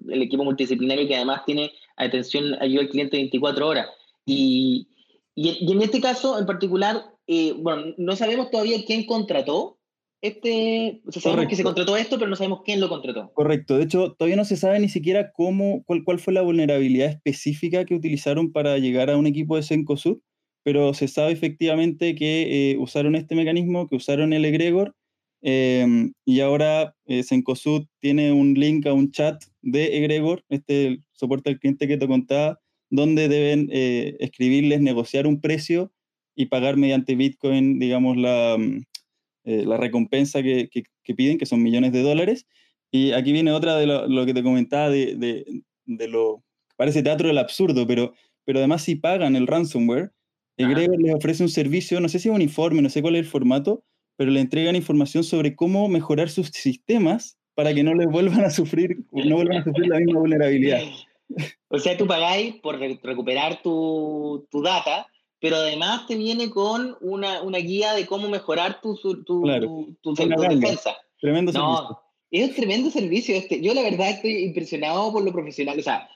[0.08, 3.88] el equipo multidisciplinario que además tiene atención, ayuda al cliente 24 horas.
[4.24, 4.88] Y,
[5.34, 9.78] y, en este caso en particular, eh, bueno, no sabemos todavía quién contrató
[10.20, 13.32] este, o sea, sabemos que se contrató esto, pero no sabemos quién lo contrató.
[13.34, 17.10] Correcto, de hecho, todavía no se sabe ni siquiera cómo, cuál, cuál fue la vulnerabilidad
[17.10, 20.18] específica que utilizaron para llegar a un equipo de Sencosud
[20.62, 24.94] pero se sabe efectivamente que eh, usaron este mecanismo, que usaron el egregor,
[25.42, 31.50] em, y ahora eh, Sencosud tiene un link a un chat de egregor, este soporte
[31.50, 35.92] al cliente que te contaba, donde deben eh, escribirles, negociar un precio
[36.34, 38.84] y pagar mediante Bitcoin, digamos, la, mm,
[39.44, 42.46] la recompensa que, que, piden, que son millones de dólares.
[42.90, 46.44] Y aquí viene otra de lo, que te comentaba de, de, de, lo,
[46.76, 48.14] parece teatro del absurdo, pero,
[48.44, 50.12] pero además si pagan el ransomware,
[50.56, 53.20] Egregor les ofrece un servicio, no sé si es un informe, no sé cuál es
[53.20, 53.84] el formato,
[54.16, 58.50] pero le entregan información sobre cómo mejorar sus sistemas para que no les vuelvan a
[58.50, 60.82] sufrir, no vuelvan a sufrir la misma vulnerabilidad.
[61.68, 65.06] O sea, tú pagáis por recuperar tu, tu, data,
[65.40, 69.42] pero además te viene con una, una guía de cómo mejorar tu, tu, tu,
[70.14, 70.94] defensa.
[71.20, 71.98] Tremendo servicio.
[72.30, 73.60] Es un tremendo servicio este.
[73.60, 76.08] Yo la verdad estoy impresionado por lo profesional, o sea,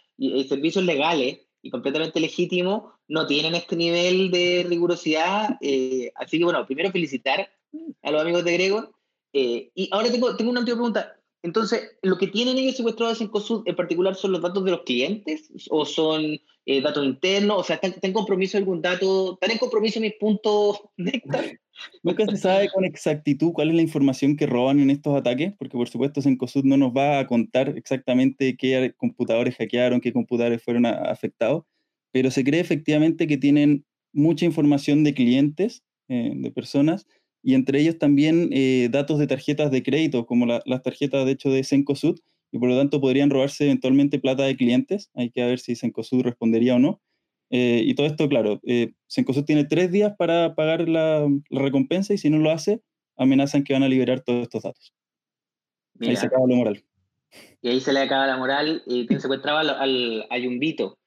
[0.48, 5.56] servicios legales y completamente legítimo, no tienen este nivel de rigurosidad.
[5.60, 7.48] Eh, así que bueno, primero felicitar
[8.02, 8.92] a los amigos de Gregor.
[9.32, 11.16] Eh, y ahora tengo, tengo una última pregunta.
[11.42, 14.82] Entonces, ¿lo que tienen ellos secuestrados en COSUD en particular son los datos de los
[14.82, 17.60] clientes o son eh, datos internos?
[17.60, 19.34] O sea, ¿están, en compromiso algún dato?
[19.34, 20.80] ¿Están en compromiso mis puntos
[22.02, 25.76] Nunca se sabe con exactitud cuál es la información que roban en estos ataques, porque
[25.76, 30.86] por supuesto Sencosud no nos va a contar exactamente qué computadores hackearon, qué computadores fueron
[30.86, 31.64] afectados,
[32.12, 37.06] pero se cree efectivamente que tienen mucha información de clientes, eh, de personas,
[37.46, 41.48] y entre ellos también eh, datos de tarjetas de crédito, como las tarjetas de hecho
[41.48, 42.18] de Sencosud,
[42.50, 45.12] y por lo tanto podrían robarse eventualmente plata de clientes.
[45.14, 47.00] Hay que ver si Sencosud respondería o no.
[47.50, 52.18] Eh, y todo esto, claro, eh, Sencosud tiene tres días para pagar la, recompensa y
[52.18, 52.82] si no lo hace,
[53.16, 54.92] amenazan que van a liberar todos estos datos.
[56.00, 56.84] ahí se acaba la moral.
[57.62, 60.98] Y ahí se le acaba la moral y se secuestraba al, al, a Yumbito.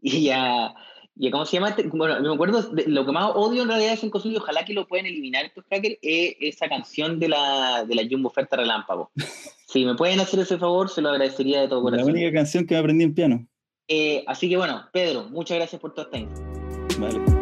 [0.00, 0.76] Y ya,
[1.18, 1.70] y ¿cómo se llama?
[1.70, 1.82] Este?
[1.84, 4.86] Bueno, me acuerdo, lo que más odio en realidad de Sencosud y ojalá que lo
[4.86, 9.10] puedan eliminar estos hackers, es esa canción de la, de la Jumbo Oferta Relámpago.
[9.66, 12.06] si me pueden hacer ese favor, se lo agradecería de todo corazón.
[12.06, 13.46] La única canción que me aprendí en piano.
[13.88, 16.40] Eh, así que bueno, Pedro, muchas gracias por toda esta.
[17.00, 17.37] Vale.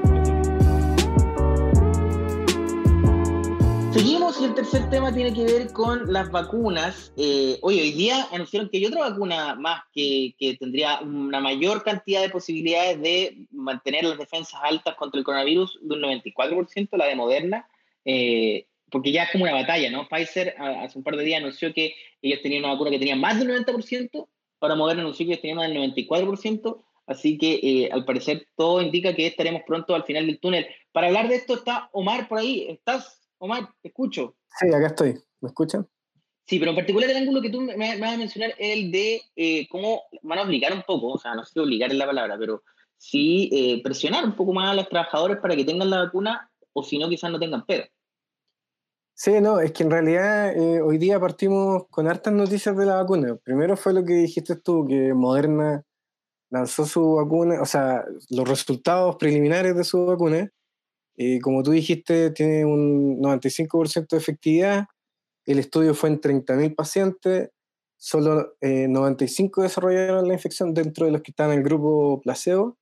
[4.41, 7.13] Y el tercer tema tiene que ver con las vacunas.
[7.17, 12.21] Eh, hoy día anunciaron que hay otra vacuna más que, que, tendría una mayor cantidad
[12.21, 17.15] de posibilidades de mantener las defensas altas contra el coronavirus de un 94%, la de
[17.15, 17.69] Moderna,
[18.05, 20.09] eh, porque ya es como una batalla, ¿no?
[20.09, 23.39] Pfizer hace un par de días anunció que ellos tenían una vacuna que tenía más
[23.39, 24.29] del 90%,
[24.59, 29.27] para Moderna anunció que teníamos el 94%, así que eh, al parecer todo indica que
[29.27, 30.67] estaremos pronto al final del túnel.
[30.93, 32.67] Para hablar de esto está Omar por ahí.
[32.69, 33.69] ¿Estás, Omar?
[33.83, 34.37] Te escucho.
[34.59, 35.19] Sí, acá estoy.
[35.41, 35.87] ¿Me escuchan?
[36.47, 39.21] Sí, pero en particular el ángulo que tú me, vas a mencionar es el de
[39.35, 42.07] eh, cómo van a obligar un poco, o sea, no sé si obligar es la
[42.07, 42.63] palabra, pero
[42.97, 46.85] sí eh, presionar un poco más a los trabajadores para que tengan la vacuna o
[46.85, 47.85] si no, quizás no tengan pedo.
[49.15, 52.97] Sí, no, es que en realidad eh, hoy día partimos con hartas noticias de la
[52.97, 53.35] vacuna.
[53.43, 55.83] Primero fue lo que dijiste tú, que Moderna
[56.51, 60.51] lanzó su vacuna, o sea, los resultados preliminares de su vacuna.
[61.17, 64.87] Y como tú dijiste, tiene un 95% de efectividad.
[65.45, 67.51] El estudio fue en 30.000 pacientes.
[67.97, 72.77] Solo 95 eh, desarrollaron la infección dentro de los que están en el grupo placebo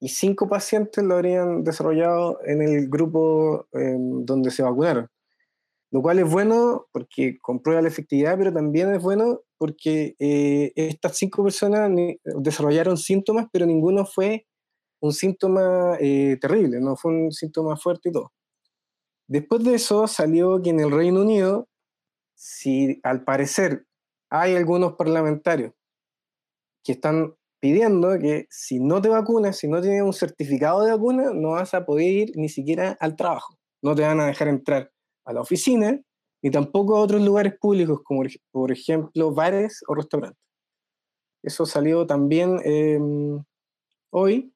[0.00, 5.08] y 5 pacientes lo habrían desarrollado en el grupo em, donde se vacunaron
[5.94, 11.16] lo cual es bueno porque comprueba la efectividad, pero también es bueno porque eh, estas
[11.16, 11.88] cinco personas
[12.24, 14.44] desarrollaron síntomas, pero ninguno fue
[15.04, 18.32] un síntoma eh, terrible, no fue un síntoma fuerte y todo.
[19.28, 21.68] Después de eso salió que en el Reino Unido,
[22.34, 23.86] si al parecer
[24.30, 25.72] hay algunos parlamentarios
[26.82, 31.32] que están pidiendo que si no te vacunas, si no tienes un certificado de vacuna,
[31.34, 33.56] no vas a poder ir ni siquiera al trabajo.
[33.82, 34.90] No te van a dejar entrar
[35.26, 36.00] a la oficina
[36.42, 40.42] ni tampoco a otros lugares públicos, como por ejemplo bares o restaurantes.
[41.42, 43.42] Eso salió también em,
[44.10, 44.53] hoy.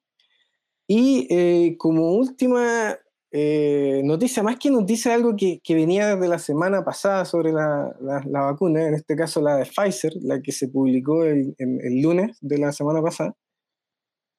[0.90, 2.98] Y eh, como última
[3.30, 7.94] eh, noticia, más que noticia, algo que, que, venía desde la semana pasada sobre la,
[8.00, 12.38] la, vacuna, en este caso la de Pfizer, la que se publicó el, el, lunes
[12.40, 13.36] de la semana pasada,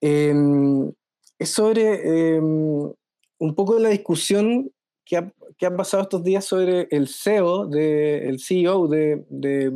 [0.02, 0.92] em,
[1.38, 2.92] es sobre em,
[3.40, 4.72] un poco de la discusión
[5.06, 9.72] que ha, que ha, pasado estos días sobre el CEO, de, el CEO de, de,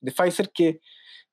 [0.00, 0.80] de Pfizer que,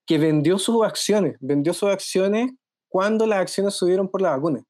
[0.05, 2.51] que vendió sus acciones, vendió sus acciones
[2.89, 4.63] cuando las acciones subieron por la vacuna.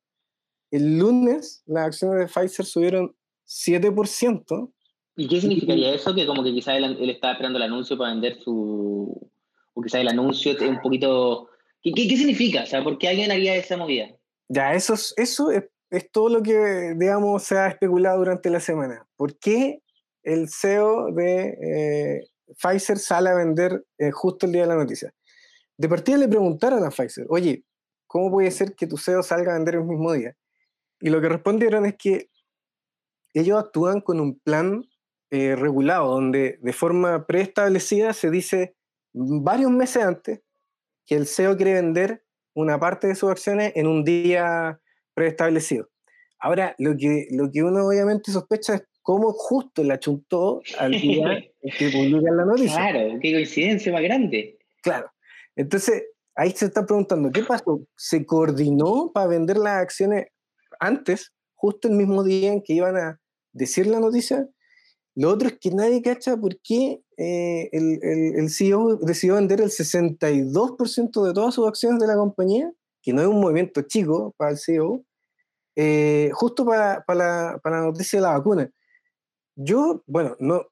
[0.74, 3.16] El lunes las acciones de Pfizer subieron
[3.48, 4.74] 7%.
[5.16, 6.16] ¿Y qué significaría eso?
[6.16, 9.30] Que como que quizás él, estaba esperando el anuncio para vender su...
[9.76, 11.48] O quizás el anuncio es un poquito...
[11.84, 12.64] ¿Qué, qué, significa?
[12.64, 14.08] O sea, ¿por qué alguien haría esa movida?
[14.50, 18.60] Ya, eso, es, eso es, es, todo lo que, digamos, se ha especulado durante la
[18.60, 19.06] semana.
[19.16, 19.80] ¿Por qué
[20.24, 25.14] el CEO de eh, Pfizer sale a vender eh, justo el día de la noticia?
[25.78, 27.64] De partida le preguntaron a Pfizer, oye,
[28.08, 30.36] ¿cómo puede ser que tu CEO salga a vender el mismo día?
[31.04, 32.30] Y lo que respondieron es que
[33.34, 34.86] ellos actúan con un plan
[35.32, 38.78] eh, regulado, donde de forma preestablecida se dice
[39.12, 40.40] varios meses antes
[41.06, 42.24] que el CEO quiere vender
[42.56, 44.80] una parte de sus acciones en un día
[45.14, 45.90] preestablecido.
[46.40, 51.34] Ahora, lo que, lo que uno obviamente sospecha es cómo justo la chuntó al día
[51.34, 52.78] en que publican la noticia.
[52.78, 54.58] Claro, qué coincidencia más grande.
[54.82, 55.12] Claro.
[55.58, 56.02] Entonces,
[56.34, 57.86] ahí se está preguntando, ¿qué pasó?
[57.98, 60.28] ¿Se coordinó para vender las acciones
[60.80, 63.20] antes, justo el mismo día en que iban a
[63.54, 64.48] decir la noticia.
[65.16, 69.70] Lo otro es que nadie cacha por qué eh, el, el, CEO decidió vender el
[69.70, 72.72] 62% de todas sus acciones de la compañía,
[73.02, 75.04] que no es un movimiento chico para el CEO,
[75.76, 78.72] eh, justo para, para, la, para, la, noticia de la vacuna.
[79.56, 80.66] Yo, bueno, no,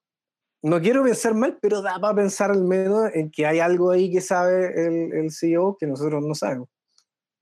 [0.64, 4.12] no quiero pensar mal, pero da para pensar al menos en que hay algo ahí
[4.12, 6.68] que sabe el, el CEO que nosotros no sabemos.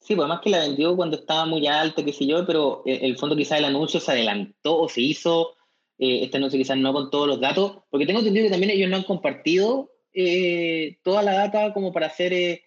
[0.02, 3.00] Sí, pues además que la vendió cuando estaba muy alto, qué sé yo, pero eh,
[3.04, 5.56] el fondo quizás el anuncio se adelantó o se hizo,
[5.98, 8.90] eh, este anuncio quizás no con todos los datos, porque tengo entendido que también ellos
[8.90, 12.62] no han compartido eh, toda la data como para ser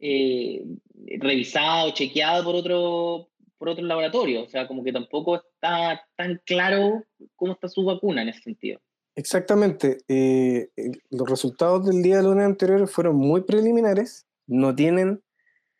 [0.00, 3.28] revisado, chequeado por otro,
[3.58, 7.04] por otro laboratorio, o sea, como que tampoco está tan claro
[7.36, 8.80] cómo está su vacuna en ese sentido.
[9.14, 9.98] Exactamente.
[11.10, 15.20] los resultados del día de lunes anterior fueron muy preliminares, no tienen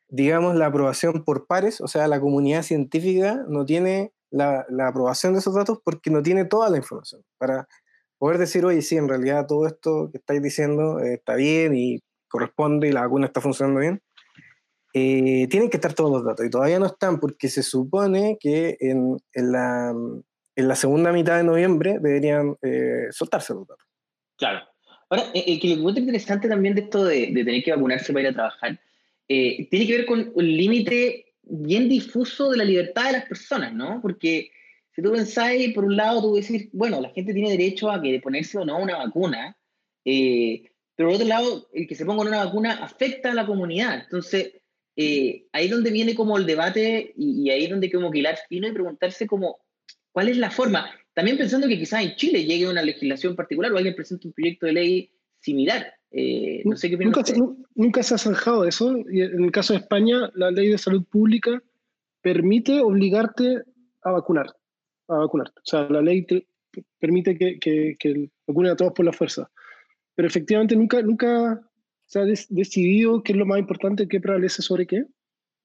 [0.09, 5.35] digamos, la aprobación por pares, o sea, la comunidad científica no tiene la, la, aprobación
[5.35, 7.67] de esos datos porque no tiene toda la información para
[8.19, 12.01] poder decir, oye, sí, en realidad todo esto que estáis diciendo eh, está bien y
[12.29, 14.03] corresponde y la vacuna está funcionando bien.
[14.95, 18.77] Eh, tienen que estar todos los datos y todavía no están porque se supone que
[18.81, 19.95] en, en, la,
[20.57, 23.87] en la, segunda mitad de noviembre deberían eh, soltarse los datos.
[24.37, 24.61] Claro.
[25.11, 28.23] Ahora, que lo que encuentro interesante también de esto de, de tener que vacunarse para
[28.23, 28.81] ir a trabajar
[29.29, 33.72] eh, tiene que ver con un límite bien difuso de la libertad de las personas,
[33.74, 34.01] ¿no?
[34.01, 34.51] Porque
[34.95, 38.20] si tú pensáis, por un lado, tú decir, bueno, la gente tiene derecho a que
[38.20, 39.57] ponerse o no una vacuna,
[40.05, 40.62] eh,
[40.97, 44.01] pero por otro lado, el que se ponga una vacuna afecta a la comunidad.
[44.03, 44.55] Entonces,
[44.97, 48.39] eh, ahí es donde viene como el debate y, ahí es donde hay que hilar
[48.49, 49.61] fino y preguntarse como,
[50.11, 50.91] ¿cuál es la forma?
[51.14, 54.66] También pensando que quizás en Chile llegue una legislación particular o alguien presente un proyecto
[54.66, 55.97] de ley similar.
[56.11, 57.23] Eh, no sé qué nunca,
[57.75, 58.97] nunca, se ha zanjado eso.
[59.11, 61.63] Y en el caso de España, la ley de salud pública
[62.23, 63.63] permite obligarte
[64.03, 64.47] a vacunar.
[65.09, 65.61] A vacunarte.
[65.61, 66.47] O sea, la ley te
[66.99, 69.51] permite que, que, que vacunen a todos por la fuerza.
[70.15, 71.61] Pero efectivamente nunca, nunca
[72.07, 75.05] se ha decidido qué es lo más importante, qué prevalece sobre qué.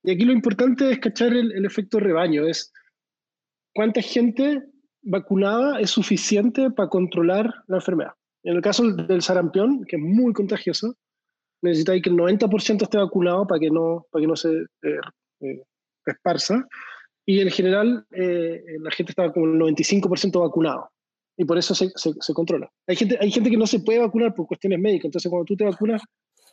[0.04, 2.74] Y aquí lo importante es cachar el, el efecto rebaño, es
[3.74, 4.62] cuánta gente
[5.02, 8.12] vacunada es suficiente para controlar la enfermedad.
[8.44, 10.96] En el caso del sarampión, que es muy contagioso,
[11.62, 15.00] necesitáis que el 90% esté vacunado para que no, para que no se eh,
[15.40, 15.64] eh,
[16.06, 16.68] esparza.
[17.26, 20.90] Y en general, eh, la gente está como el 95% vacunado.
[21.38, 22.70] Y por eso se, se, controla.
[22.86, 25.06] Hay gente, hay gente que no se puede vacunar por cuestiones médicas.
[25.06, 26.02] Entonces, cuando tú te vacunas,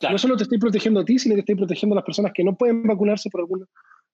[0.01, 2.43] no solo te estoy protegiendo a ti, sino que estoy protegiendo a las personas que
[2.43, 3.65] no pueden vacunarse por alguna,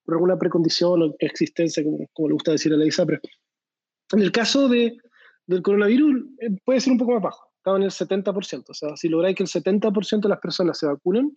[0.04, 3.20] por alguna precondición o existencia, como, como le gusta decir a la ISAPRE.
[4.12, 4.98] En el caso de,
[5.46, 6.24] del coronavirus,
[6.64, 8.64] puede ser un poco más bajo en el 70%.
[8.68, 11.36] O sea, si lográis que el 70% de las personas se vacunen,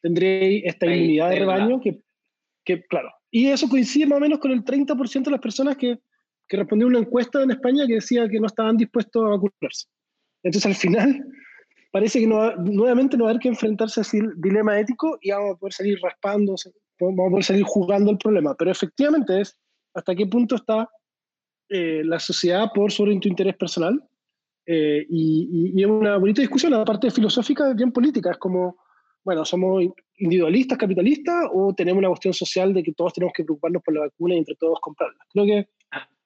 [0.00, 2.00] tendréis esta inmunidad de rebaño que,
[2.64, 3.10] que, claro.
[3.30, 5.98] Y eso coincide más o menos con el 30% de las personas que,
[6.48, 9.86] que respondió una encuesta en España que decía que no estaban dispuestos a vacunarse.
[10.42, 11.24] Entonces, al final,
[11.90, 15.30] parece que no, nuevamente no va a haber que enfrentarse a ese dilema ético y
[15.30, 16.54] vamos a poder salir raspando,
[17.00, 18.54] vamos a poder salir jugando el problema.
[18.54, 19.58] Pero efectivamente es
[19.94, 20.88] hasta qué punto está
[21.68, 24.00] eh, la sociedad por sobre tu interés personal.
[24.66, 28.32] Eh, y, es una bonita discusión, aparte filosófica, bien política.
[28.32, 28.76] Es como,
[29.24, 29.84] bueno, somos
[30.18, 34.00] individualistas, capitalistas, o tenemos una cuestión social de que todos tenemos que preocuparnos por la
[34.00, 35.24] vacuna y entre todos comprarla.
[35.32, 35.68] Creo que,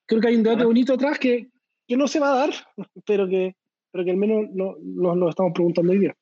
[0.07, 1.49] creo que hay un debate bonito atrás que,
[1.87, 2.51] que no se va a dar,
[3.07, 3.57] pero que,
[3.91, 6.17] pero que al menos nos no, lo estamos preguntando hoy día.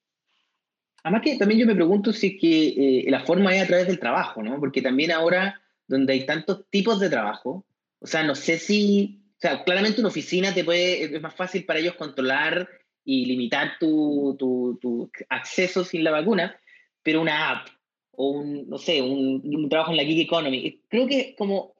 [1.04, 3.86] Además que también yo me pregunto si es que eh, la forma es a través
[3.86, 4.58] del trabajo, ¿no?
[4.58, 7.64] Porque también ahora, donde hay tantos tipos de trabajo,
[8.00, 11.64] o sea, no sé si, o sea, claramente una oficina te puede, es más fácil
[11.64, 12.68] para ellos controlar
[13.04, 16.60] y limitar tu, tu, tu acceso sin la vacuna,
[17.04, 17.68] pero una app
[18.10, 21.76] o un, no sé, un, un trabajo en la gig economy, creo que como,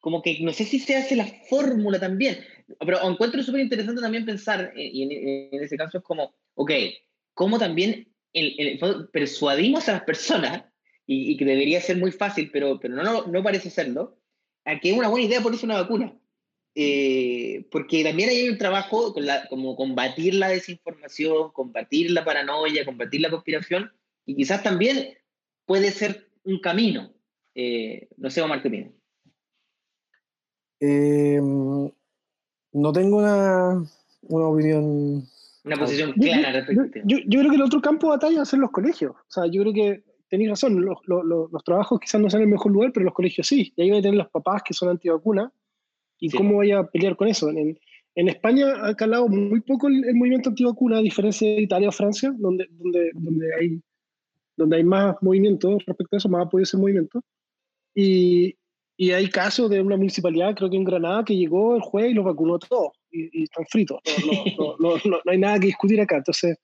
[0.00, 2.44] como que no sé si se hace la fórmula también,
[2.78, 6.72] pero encuentro súper interesante también pensar, eh, y en, ese caso es como, ok,
[7.32, 8.12] cómo también
[9.12, 10.64] persuadimos a las personas,
[11.10, 14.18] y, que debería ser muy fácil, pero, pero no, no, parece serlo,
[14.66, 16.14] a que es una buena idea ponerse una vacuna.
[16.74, 22.84] Eh, porque también hay un trabajo con la, como combatir la desinformación, combatir la paranoia,
[22.84, 23.92] combatir la conspiración,
[24.24, 25.16] y quizás también
[25.64, 27.12] puede ser un camino.
[27.54, 28.92] Eh, no sé, Omar, ¿qué
[30.80, 33.84] Eh, no tengo una,
[34.22, 35.24] una opinión.
[35.64, 37.00] Una posición clara respecto.
[37.04, 39.12] Yo, yo, creo que el otro campo de batalla es en los colegios.
[39.12, 42.48] O sea, yo creo que tenéis razón, los, los, los, trabajos quizás no sean el
[42.48, 43.72] mejor lugar, pero los colegios sí.
[43.76, 45.50] Y ahí van a tener los papás que son antivacunas.
[46.20, 47.48] ¿Y cómo vaya a pelear con eso?
[47.50, 47.78] En,
[48.14, 52.32] en, España ha calado muy poco el, movimiento antivacuna, a diferencia de Italia o Francia,
[52.36, 53.80] donde, donde, donde, hay,
[54.56, 57.22] donde hay más movimiento respecto a eso, más apoyo a ese movimiento.
[57.94, 58.56] Y,
[59.00, 62.14] y hay casos de una municipalidad, creo que en Granada, que llegó el juez y
[62.14, 64.00] los vacunó a todos y, están fritos.
[64.26, 66.16] No, no, no, no, hay nada que discutir acá.
[66.16, 66.58] Entonces,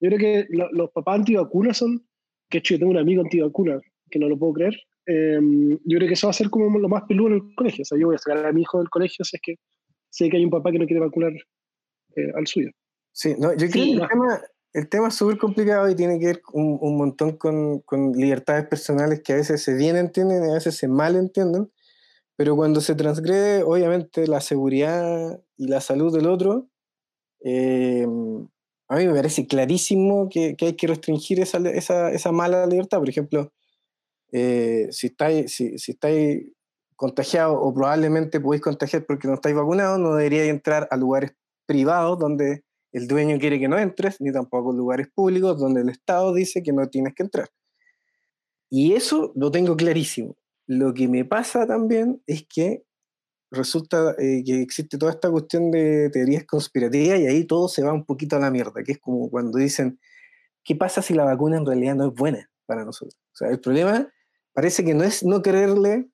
[0.00, 2.06] yo creo que los papás antivacunas son,
[2.48, 4.80] que hecho yo tengo un amigo antivacuna, que no lo puedo creer.
[5.10, 7.82] Em, yo creo que eso va a ser como lo más peludo en el colegio.
[7.82, 9.56] O sea, yo voy a sacar a mi hijo del colegio si es que
[10.08, 11.32] sé que hay un papá que no quiere vacunar
[12.14, 12.70] eh, al suyo.
[13.12, 14.40] Sí, no, yo creo que el tema,
[14.72, 18.68] el tema es súper complicado y tiene que ver un, un montón con, con, libertades
[18.68, 21.72] personales que a veces se bien entienden y a veces se mal entienden.
[22.36, 26.68] Pero cuando se transgrede, obviamente, la seguridad y la salud del otro,
[27.44, 28.06] eh,
[28.88, 32.98] a mí me parece clarísimo que, que hay que restringir esa, esa, esa, mala libertad.
[32.98, 33.52] Por ejemplo,
[34.32, 36.46] eh, si estáis si, si estáis
[36.96, 41.32] contagiados o probablemente podéis contagiar porque no estáis vacunados, no deberíais entrar a lugares
[41.66, 46.34] privados donde el dueño quiere que no entres, ni tampoco lugares públicos donde el Estado
[46.34, 47.48] dice que no tienes que entrar.
[48.68, 50.36] Y eso lo tengo clarísimo.
[50.66, 52.84] Lo que me pasa también es que
[53.50, 57.92] resulta eh, que existe toda esta cuestión de teorías conspirativas y ahí todo se va
[57.92, 59.98] un poquito a la mierda, que es como cuando dicen,
[60.62, 63.18] ¿qué pasa si la vacuna en realidad no es buena para nosotros?
[63.32, 64.12] O sea, el problema
[64.60, 66.10] parece que no es no creerle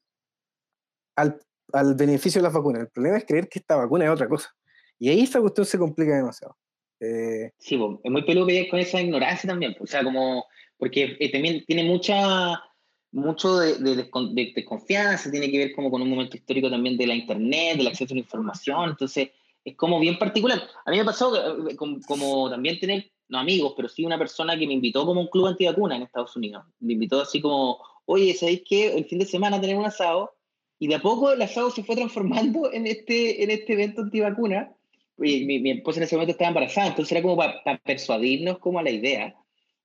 [1.16, 1.40] al,
[1.72, 4.54] al beneficio de la vacuna, el problema es creer que esta vacuna es otra cosa.
[5.00, 6.56] Y ahí esta cuestión se complica demasiado.
[7.00, 7.74] Eh, sí,
[8.04, 10.44] es muy peludo con esa ignorancia también, o sea, como,
[10.78, 12.62] porque eh, también tiene mucha
[13.10, 17.14] mucho de, de, desconfianza, tiene que ver como con un momento histórico también de la
[17.16, 19.30] Internet, del acceso a la información, entonces
[19.64, 20.62] es como bien particular.
[20.84, 21.34] A mí me pasó
[21.68, 25.20] eh, como, como, también tener, no amigos, pero sí una persona que me invitó como
[25.20, 26.64] un club antivacuna en Estados Unidos.
[26.78, 28.96] Me invitó así como, oye, ¿sabéis qué?
[28.96, 30.32] El fin de semana tenemos un asado,
[30.78, 34.72] y de a poco el asado se fue transformando en este, en este evento antivacuna.
[35.18, 38.58] Y mi, mi esposa en ese momento estaba embarazada, entonces era como para, para persuadirnos
[38.58, 39.34] como a la idea.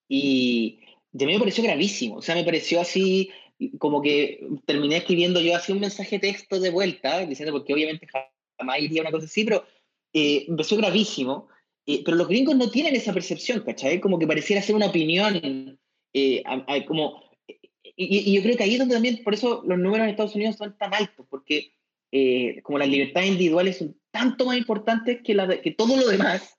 [0.10, 0.80] Y,
[1.14, 3.30] a mí me pareció gravísimo, o sea, me pareció así,
[3.80, 8.08] como que terminé escribiendo yo así un mensaje texto de vuelta, diciendo, porque obviamente
[8.58, 9.64] jamás iría una cosa así, pero
[10.14, 11.48] eh, me pareció gravísimo.
[11.86, 14.00] Eh, pero los gringos no tienen esa percepción, ¿cachai?
[14.00, 15.80] Como que pareciera ser una opinión,
[16.14, 16.44] eh,
[16.88, 17.24] como,
[17.96, 20.56] y, yo creo que ahí es donde también, por eso los números en Estados Unidos
[20.56, 21.74] son tan altos, porque
[22.64, 26.58] como las libertades individuales son tanto más importantes que, la, que todo lo demás,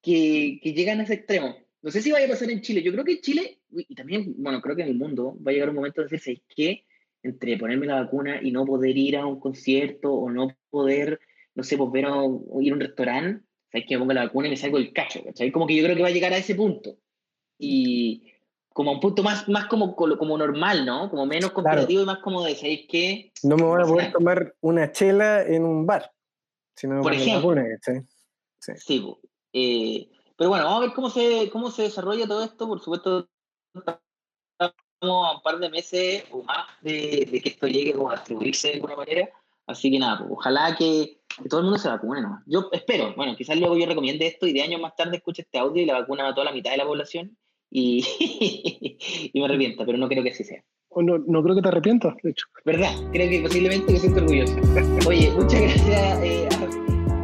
[0.00, 1.56] que, que llegan a ese extremo.
[1.82, 2.82] No sé si vaya a pasar en Chile.
[2.82, 5.54] Yo creo que en Chile, y también, bueno, creo que en el mundo, va a
[5.54, 6.84] llegar un momento de decirse que
[7.22, 11.20] entre ponerme la vacuna y no poder ir a un concierto o no poder,
[11.54, 12.10] no sé, pues ver a
[12.60, 15.22] ir a un restaurante, sabes que me pongo la vacuna y me salgo el cacho,
[15.24, 15.50] ¿cachai?
[15.50, 16.98] Como que yo creo que va a llegar a ese punto.
[17.58, 18.31] Y
[18.72, 21.10] como un punto más, más como, como normal, ¿no?
[21.10, 23.32] Como menos competitivo y más como de, ¿sabéis qué?
[23.42, 26.12] No me voy a poder tomar una chela en un bar.
[26.76, 27.48] Si no Por ejemplo.
[27.48, 27.64] Vacuna,
[28.60, 28.72] Sí.
[28.76, 29.16] sí
[29.52, 32.66] eh, pero bueno, vamos a ver cómo se, cómo se desarrolla todo esto.
[32.66, 33.28] Por supuesto,
[34.60, 38.74] a un par de meses o más de, que esto llegue como a distribuirse de
[38.74, 39.28] alguna manera.
[39.66, 42.42] Así que nada, pues, ojalá que, todo el mundo se vacune, ¿no?
[42.46, 45.58] Yo espero, bueno, quizás luego yo recomiende esto y de años más tarde escuche este
[45.58, 47.36] audio y la vacuna mató a la mitad de la población
[47.72, 48.04] y,
[49.32, 50.62] y me arrepienta, pero no creo que así sea.
[50.94, 52.46] no, no creo que te arrepientas, de hecho.
[52.64, 52.92] ¿Verdad?
[53.12, 54.56] Creo que posiblemente me siento orgulloso.
[55.08, 56.22] Oye, muchas gracias.
[56.22, 56.48] Eh,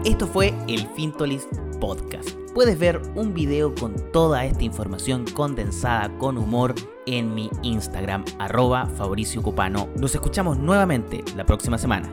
[0.05, 2.31] esto fue el Fintolist Podcast.
[2.55, 6.75] Puedes ver un video con toda esta información condensada con humor
[7.07, 9.89] en mi Instagram, arroba Fabricio Cupano.
[9.99, 12.09] Nos escuchamos nuevamente la próxima semana.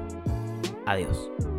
[0.85, 1.54] Adiós.